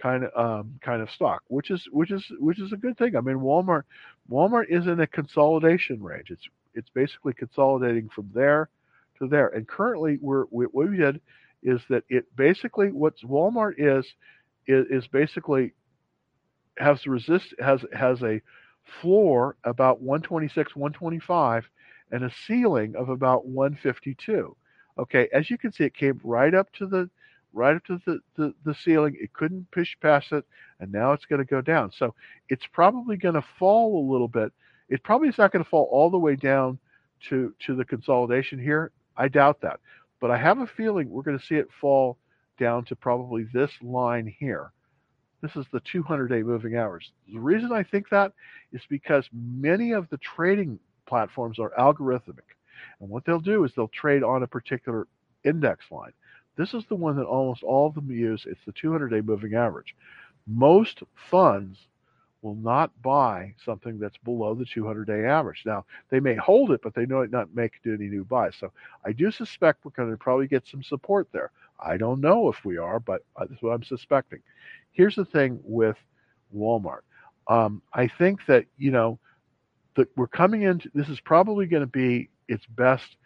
[0.00, 3.16] kind of um, kind of stock, which is which is which is a good thing.
[3.16, 3.84] I mean, Walmart
[4.30, 6.30] Walmart is in a consolidation range.
[6.30, 8.68] It's it's basically consolidating from there
[9.18, 9.48] to there.
[9.48, 11.20] And currently, we're what we did
[11.64, 14.06] is that it basically what Walmart is
[14.66, 15.72] is, is basically
[16.78, 18.40] has resist has has a
[19.00, 21.64] floor about 126 125
[22.12, 24.56] and a ceiling of about 152.
[24.98, 27.10] Okay, as you can see, it came right up to the
[27.52, 29.16] right up to the, the, the ceiling.
[29.18, 30.44] It couldn't push past it,
[30.80, 31.92] and now it's going to go down.
[31.96, 32.14] So
[32.48, 34.52] it's probably going to fall a little bit.
[34.88, 36.78] It probably is not going to fall all the way down
[37.30, 38.92] to to the consolidation here.
[39.16, 39.80] I doubt that,
[40.24, 42.16] but I have a feeling we're going to see it fall
[42.58, 44.72] down to probably this line here.
[45.42, 47.12] This is the 200-day moving average.
[47.30, 48.32] The reason I think that
[48.72, 52.56] is because many of the trading platforms are algorithmic.
[53.00, 55.06] And what they'll do is they'll trade on a particular
[55.44, 56.12] index line.
[56.56, 58.46] This is the one that almost all of them use.
[58.48, 59.94] It's the 200 day moving average.
[60.46, 61.76] Most funds
[62.44, 65.62] will not buy something that's below the 200 day average.
[65.64, 68.54] Now, they may hold it, but they might not make any new buys.
[68.60, 68.70] So
[69.04, 71.50] I do suspect we're going to probably get some support there.
[71.80, 74.40] I don't know if we are, but that's what I'm suspecting.
[74.92, 75.96] Here's the thing with
[76.54, 77.00] Walmart.
[77.48, 79.18] Um, I think that, you know,
[79.96, 83.16] that we're coming into this is probably going to be its best.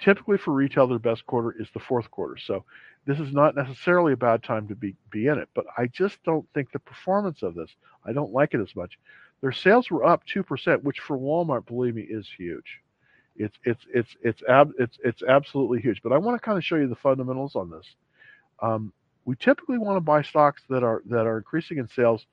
[0.00, 2.36] Typically for retail, their best quarter is the fourth quarter.
[2.36, 2.64] So
[3.04, 6.22] this is not necessarily a bad time to be, be in it, but I just
[6.24, 7.70] don't think the performance of this,
[8.04, 8.98] I don't like it as much.
[9.40, 12.80] Their sales were up 2%, which for Walmart, believe me, is huge.
[13.34, 16.02] It's it's it's it's ab, it's it's absolutely huge.
[16.02, 17.86] But I want to kind of show you the fundamentals on this.
[18.60, 18.92] Um,
[19.24, 22.26] we typically want to buy stocks that are that are increasing in sales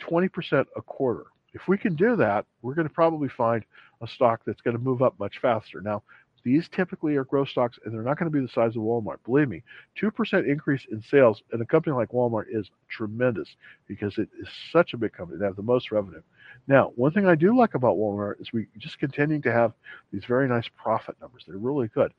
[0.00, 1.24] 20% a quarter.
[1.54, 3.64] If we can do that, we're going to probably find
[4.00, 5.80] a stock that's going to move up much faster.
[5.80, 6.02] Now,
[6.44, 9.18] these typically are growth stocks, and they're not going to be the size of Walmart.
[9.24, 9.62] Believe me,
[10.00, 14.92] 2% increase in sales in a company like Walmart is tremendous because it is such
[14.92, 15.38] a big company.
[15.38, 16.22] They have the most revenue.
[16.66, 19.72] Now, one thing I do like about Walmart is we just continuing to have
[20.12, 21.44] these very nice profit numbers.
[21.46, 22.12] They're really good.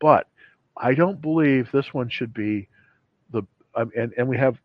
[0.00, 0.28] But
[0.76, 2.68] I don't believe this one should be
[3.32, 3.42] the
[3.74, 4.58] um, and and we have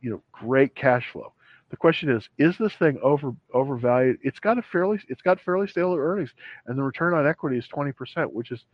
[0.00, 1.32] you know great cash flow.
[1.70, 4.18] The question is, is this thing over overvalued?
[4.22, 6.30] It's got a fairly it's got fairly stable earnings,
[6.66, 8.64] and the return on equity is 20%, which is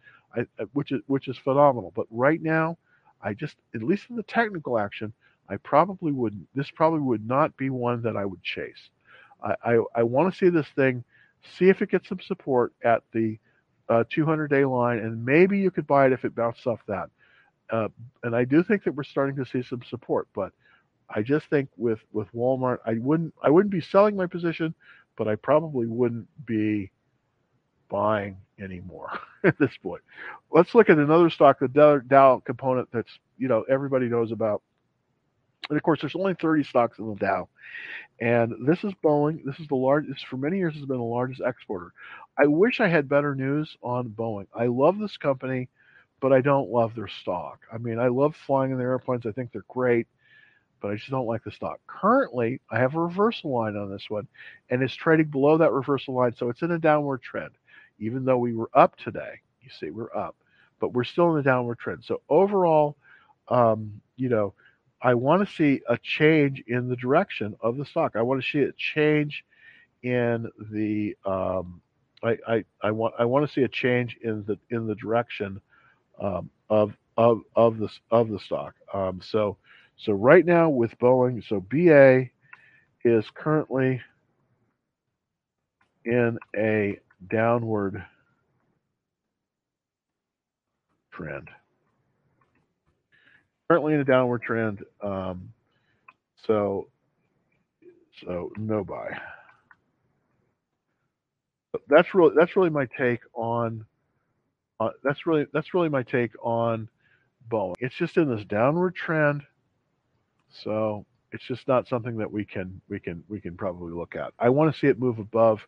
[0.72, 1.92] which is which is phenomenal.
[1.94, 2.76] But right now,
[3.22, 5.12] I just at least in the technical action,
[5.48, 6.46] I probably wouldn't.
[6.54, 8.90] this probably would not be one that I would chase.
[9.42, 11.02] I I, I want to see this thing,
[11.56, 13.38] see if it gets some support at the
[13.88, 17.08] uh, 200 day line, and maybe you could buy it if it bounced off that.
[17.70, 17.88] Uh,
[18.22, 20.52] and I do think that we're starting to see some support, but
[21.14, 24.74] I just think with with Walmart, I wouldn't I wouldn't be selling my position,
[25.16, 26.90] but I probably wouldn't be
[27.88, 29.10] buying anymore
[29.44, 30.02] at this point.
[30.50, 34.62] Let's look at another stock, the Dow, Dow component that's you know everybody knows about.
[35.68, 37.48] And of course, there's only 30 stocks in the Dow,
[38.20, 39.44] and this is Boeing.
[39.44, 41.92] This is the largest for many years has been the largest exporter.
[42.38, 44.46] I wish I had better news on Boeing.
[44.54, 45.68] I love this company,
[46.20, 47.60] but I don't love their stock.
[47.72, 49.26] I mean, I love flying in their airplanes.
[49.26, 50.08] I think they're great
[50.82, 51.80] but I just don't like the stock.
[51.86, 54.26] Currently, I have a reversal line on this one,
[54.68, 57.52] and it's trading below that reversal line, so it's in a downward trend.
[58.00, 60.34] Even though we were up today, you see, we're up,
[60.80, 62.04] but we're still in a downward trend.
[62.04, 62.96] So overall,
[63.48, 64.54] um, you know,
[65.00, 68.16] I want to see a change in the direction of the stock.
[68.16, 69.44] I want to see a change
[70.02, 71.80] in the um,
[72.24, 75.60] I, I, I want I want to see a change in the in the direction
[76.20, 78.74] um, of of of the of the stock.
[78.92, 79.58] Um, so
[80.02, 82.30] so right now with Boeing, so BA
[83.04, 84.00] is currently
[86.04, 86.98] in a
[87.30, 88.04] downward
[91.12, 91.48] trend.
[93.70, 94.84] Currently in a downward trend.
[95.02, 95.52] Um,
[96.46, 96.88] so
[98.24, 99.18] so no buy.
[101.88, 103.86] That's really that's really my take on.
[104.80, 106.88] Uh, that's really that's really my take on
[107.50, 107.74] Boeing.
[107.80, 109.42] It's just in this downward trend.
[110.64, 114.32] So it's just not something that we can we can we can probably look at.
[114.38, 115.60] I want to see it move above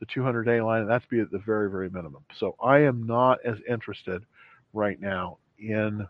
[0.00, 2.24] the 200 day line, and that's be at the very very minimum.
[2.38, 4.24] So I am not as interested
[4.72, 6.06] right now in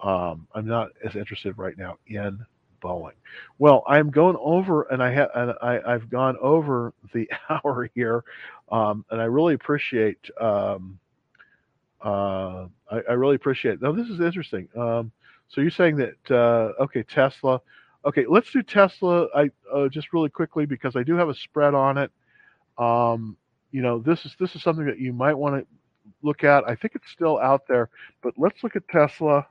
[0.00, 2.38] um, I'm not as interested right now in
[2.82, 3.14] Boeing.
[3.58, 8.22] Well, I'm going over, and I have and I, I've gone over the hour here,
[8.70, 10.30] um, and I really appreciate.
[10.40, 10.98] Um,
[12.00, 13.82] uh, I, I, really appreciate.
[13.82, 14.68] Now, this is interesting.
[14.76, 15.10] Um,
[15.48, 17.60] so you're saying that uh, okay, Tesla.
[18.04, 19.26] Okay, let's do Tesla.
[19.34, 22.10] I uh, just really quickly because I do have a spread on it.
[22.78, 23.36] Um,
[23.72, 25.66] you know, this is this is something that you might want to
[26.22, 26.64] look at.
[26.68, 27.90] I think it's still out there,
[28.22, 29.46] but let's look at Tesla.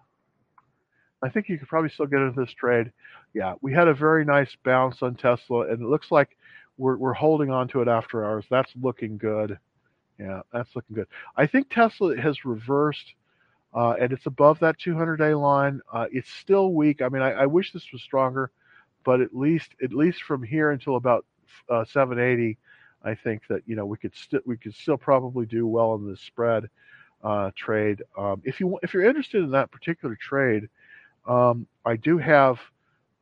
[1.24, 2.92] I think you could probably still get into this trade.
[3.34, 6.38] Yeah, we had a very nice bounce on Tesla, and it looks like
[6.78, 8.46] we're we're holding on to it after hours.
[8.50, 9.58] That's looking good.
[10.20, 11.08] Yeah, that's looking good.
[11.36, 13.14] I think Tesla has reversed
[13.74, 15.82] uh, and it's above that 200 day line.
[15.92, 17.02] Uh, it's still weak.
[17.02, 18.52] I mean, I, I, wish this was stronger,
[19.04, 21.26] but at least at least from here until about
[21.70, 22.58] uh, 780,
[23.04, 26.08] I think that you know we could still we could still probably do well in
[26.10, 26.70] this spread
[27.24, 28.04] uh, trade.
[28.18, 30.70] Um, if you if you're interested in that particular trade,
[31.28, 32.60] um, I do have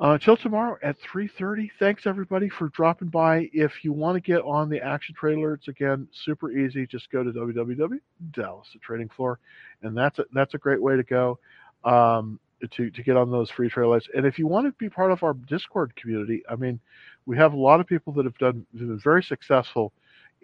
[0.00, 3.48] uh, until tomorrow at 3.30 thanks everybody for dropping by.
[3.52, 6.86] If you want to get on the action trade alerts again super easy.
[6.86, 9.38] Just go to www.dallas the trading floor
[9.82, 11.38] and that's a, that's a great way to go.
[11.84, 12.40] Um,
[12.70, 15.10] to, to get on those free trade alerts and if you want to be part
[15.10, 16.80] of our discord community i mean
[17.26, 19.92] we have a lot of people that have done been very successful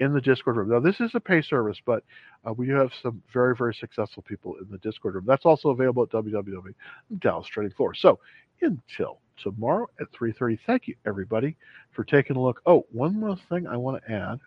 [0.01, 0.71] in the Discord room.
[0.71, 2.03] Now, this is a pay service, but
[2.47, 5.25] uh, we do have some very, very successful people in the Discord room.
[5.27, 6.75] That's also available at www.
[7.19, 7.95] Dallas Trading Floor.
[7.95, 8.19] So
[8.63, 11.57] until tomorrow at 3.30, thank you, everybody,
[11.93, 12.63] for taking a look.
[12.67, 14.41] Oh, one last thing I want to add.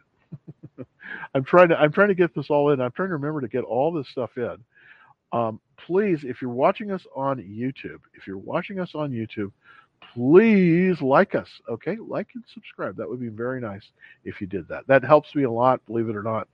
[1.36, 2.82] I'm trying to I'm trying to get this all in.
[2.82, 4.58] I'm trying to remember to get all this stuff in.
[5.34, 9.52] Um, please, if you're watching us on YouTube, if you're watching us on YouTube,
[10.14, 11.50] please like us.
[11.68, 12.96] Okay, like and subscribe.
[12.98, 13.84] That would be very nice
[14.24, 14.88] if you did that.
[14.88, 16.48] That helps me a lot, believe it or not.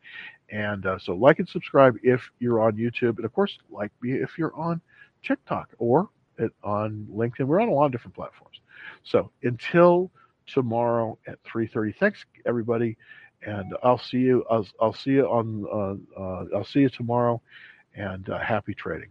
[0.50, 4.14] And uh, so, like and subscribe if you're on YouTube, and of course, like me
[4.14, 4.82] if you're on
[5.24, 6.10] TikTok or
[6.64, 7.46] on LinkedIn.
[7.46, 8.62] We're on a lot of different platforms.
[9.04, 10.10] So until
[10.54, 11.96] tomorrow at 3:30.
[11.96, 12.98] Thanks everybody,
[13.42, 14.46] and I'll see you.
[14.50, 15.66] I'll, I'll see you on.
[16.18, 17.42] Uh, uh, I'll see you tomorrow,
[17.96, 19.10] and uh, happy trading.